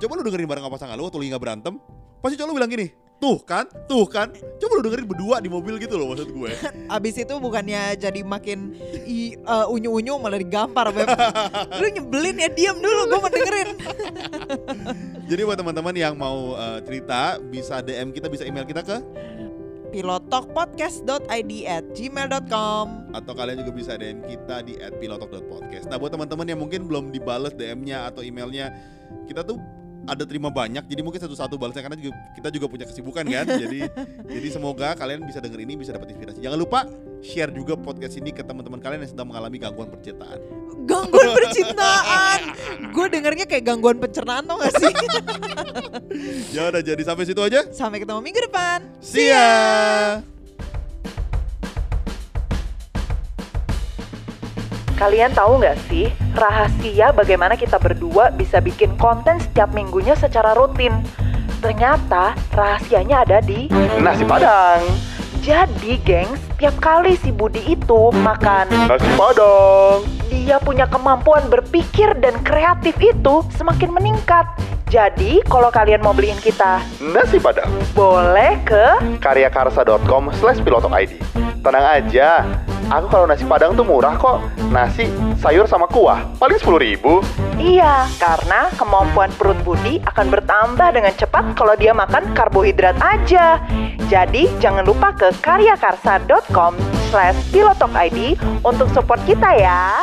Coba 0.00 0.12
lu 0.16 0.24
dengerin 0.24 0.48
bareng 0.48 0.64
sama 0.64 0.72
pasangan 0.80 0.96
lu 0.96 1.04
waktu 1.04 1.18
lagi 1.20 1.28
nggak 1.36 1.44
berantem, 1.44 1.74
pasti 2.24 2.34
cowok 2.40 2.48
lu 2.48 2.54
bilang 2.56 2.72
gini, 2.72 2.88
tuh 3.20 3.36
kan, 3.44 3.68
tuh 3.84 4.08
kan. 4.08 4.32
Coba 4.56 4.72
lu 4.80 4.82
dengerin 4.82 5.04
berdua 5.04 5.36
di 5.38 5.46
mobil 5.46 5.76
gitu 5.76 5.94
loh 5.94 6.10
maksud 6.10 6.32
gue. 6.32 6.50
abis 6.96 7.20
itu 7.20 7.34
bukannya 7.36 7.94
jadi 7.94 8.24
makin 8.24 8.72
i- 9.04 9.36
eh, 9.36 9.66
unyu-unyu 9.68 10.16
malah 10.16 10.40
digampar 10.40 10.88
Beb. 10.90 11.06
lu 11.76 11.86
nyebelin 11.86 12.40
ya 12.40 12.48
diam 12.48 12.80
dulu 12.80 13.00
gue 13.06 13.18
mau 13.20 13.30
dengerin 13.30 13.68
Jadi 15.30 15.40
buat 15.46 15.54
teman-teman 15.54 15.94
yang 15.94 16.18
mau 16.18 16.58
uh, 16.58 16.82
cerita 16.82 17.38
bisa 17.38 17.78
DM 17.78 18.10
kita, 18.10 18.26
bisa 18.26 18.42
email 18.42 18.66
kita 18.66 18.82
ke 18.82 18.98
pilotokpodcast.id 19.90 21.52
at 21.66 21.84
gmail.com 21.94 22.86
atau 23.10 23.32
kalian 23.34 23.62
juga 23.62 23.72
bisa 23.74 23.92
DM 23.94 24.22
kita 24.22 24.62
di 24.62 24.78
@pilotok.podcast. 24.78 25.86
Nah, 25.86 25.98
buat 25.98 26.10
teman-teman 26.10 26.46
yang 26.46 26.58
mungkin 26.58 26.86
belum 26.86 27.10
dibales 27.10 27.54
DM-nya 27.54 28.06
atau 28.06 28.22
emailnya, 28.22 28.70
kita 29.26 29.42
tuh 29.42 29.58
ada 30.10 30.26
terima 30.26 30.50
banyak 30.50 30.82
jadi 30.90 31.00
mungkin 31.06 31.22
satu-satu 31.22 31.54
balasnya 31.54 31.86
karena 31.86 31.98
juga, 31.98 32.18
kita 32.34 32.48
juga 32.50 32.66
punya 32.66 32.84
kesibukan 32.90 33.22
kan. 33.22 33.46
Jadi 33.62 33.80
jadi 34.26 34.48
semoga 34.50 34.96
kalian 34.98 35.22
bisa 35.22 35.38
denger 35.38 35.60
ini 35.62 35.78
bisa 35.78 35.94
dapat 35.94 36.10
inspirasi. 36.10 36.42
Jangan 36.42 36.58
lupa 36.58 36.88
share 37.22 37.52
juga 37.54 37.76
podcast 37.78 38.16
ini 38.18 38.34
ke 38.34 38.42
teman-teman 38.42 38.80
kalian 38.80 39.04
yang 39.04 39.12
sedang 39.12 39.28
mengalami 39.30 39.60
gangguan 39.60 39.88
percintaan. 39.92 40.38
Gangguan 40.88 41.28
percintaan? 41.36 42.40
Gue 42.90 43.06
dengernya 43.12 43.44
kayak 43.46 43.64
gangguan 43.68 44.00
pencernaan 44.00 44.42
tau 44.48 44.58
gak 44.58 44.74
sih? 44.80 44.94
Ya 46.50 46.66
udah 46.68 46.82
jadi 46.82 47.02
sampai 47.06 47.24
situ 47.24 47.38
aja. 47.38 47.62
Sampai 47.70 48.02
ketemu 48.02 48.18
minggu 48.18 48.40
depan. 48.50 48.82
See 48.98 49.30
ya 49.30 50.18
Kalian 55.00 55.32
tahu 55.32 55.64
nggak 55.64 55.80
sih 55.88 56.12
rahasia 56.36 57.08
bagaimana 57.16 57.56
kita 57.56 57.80
berdua 57.80 58.28
bisa 58.36 58.60
bikin 58.60 59.00
konten 59.00 59.40
setiap 59.40 59.72
minggunya 59.72 60.12
secara 60.12 60.52
rutin? 60.52 60.92
Ternyata 61.64 62.36
rahasianya 62.52 63.24
ada 63.24 63.40
di 63.40 63.72
Nasi 63.96 64.28
Padang. 64.28 64.84
Jadi, 65.40 65.96
gengs, 66.04 66.36
tiap 66.60 66.76
kali 66.78 67.16
si 67.16 67.32
Budi 67.32 67.64
itu 67.64 68.12
makan, 68.12 68.68
Nasi 68.84 69.08
Padang. 69.16 70.04
dia 70.28 70.60
punya 70.60 70.84
kemampuan 70.84 71.48
berpikir 71.48 72.12
dan 72.20 72.36
kreatif 72.44 72.92
itu 73.00 73.40
semakin 73.56 73.88
meningkat. 73.88 74.44
Jadi, 74.86 75.40
kalau 75.48 75.72
kalian 75.72 76.04
mau 76.04 76.12
beliin 76.12 76.36
kita, 76.36 76.84
Nasi 77.00 77.40
Padang. 77.40 77.72
boleh 77.96 78.60
ke 78.68 78.84
karyakarsa.com 79.16 80.28
slash 80.36 80.60
pilotok 80.60 80.92
ID. 80.92 81.12
Tenang 81.60 81.84
aja, 81.84 82.44
aku 82.88 83.12
kalau 83.12 83.28
nasi 83.28 83.44
padang 83.44 83.76
tuh 83.76 83.84
murah 83.84 84.16
kok. 84.16 84.40
Nasi, 84.72 85.12
sayur 85.36 85.68
sama 85.68 85.84
kuah, 85.84 86.24
paling 86.40 86.56
10 86.56 86.80
ribu. 86.80 87.20
Iya, 87.60 88.08
karena 88.16 88.72
kemampuan 88.80 89.28
perut 89.36 89.60
Budi 89.60 90.00
akan 90.08 90.32
bertambah 90.32 90.88
dengan 90.88 91.12
cepat 91.12 91.52
kalau 91.52 91.76
dia 91.76 91.92
makan 91.92 92.32
karbohidrat 92.32 92.96
aja. 92.96 93.60
Jadi, 94.08 94.48
jangan 94.56 94.88
lupa 94.88 95.12
karyakarsa.com 95.38 96.74
slash 97.14 97.38
pilotokid 97.54 98.38
untuk 98.66 98.90
support 98.90 99.22
kita 99.26 99.54
ya. 99.54 100.02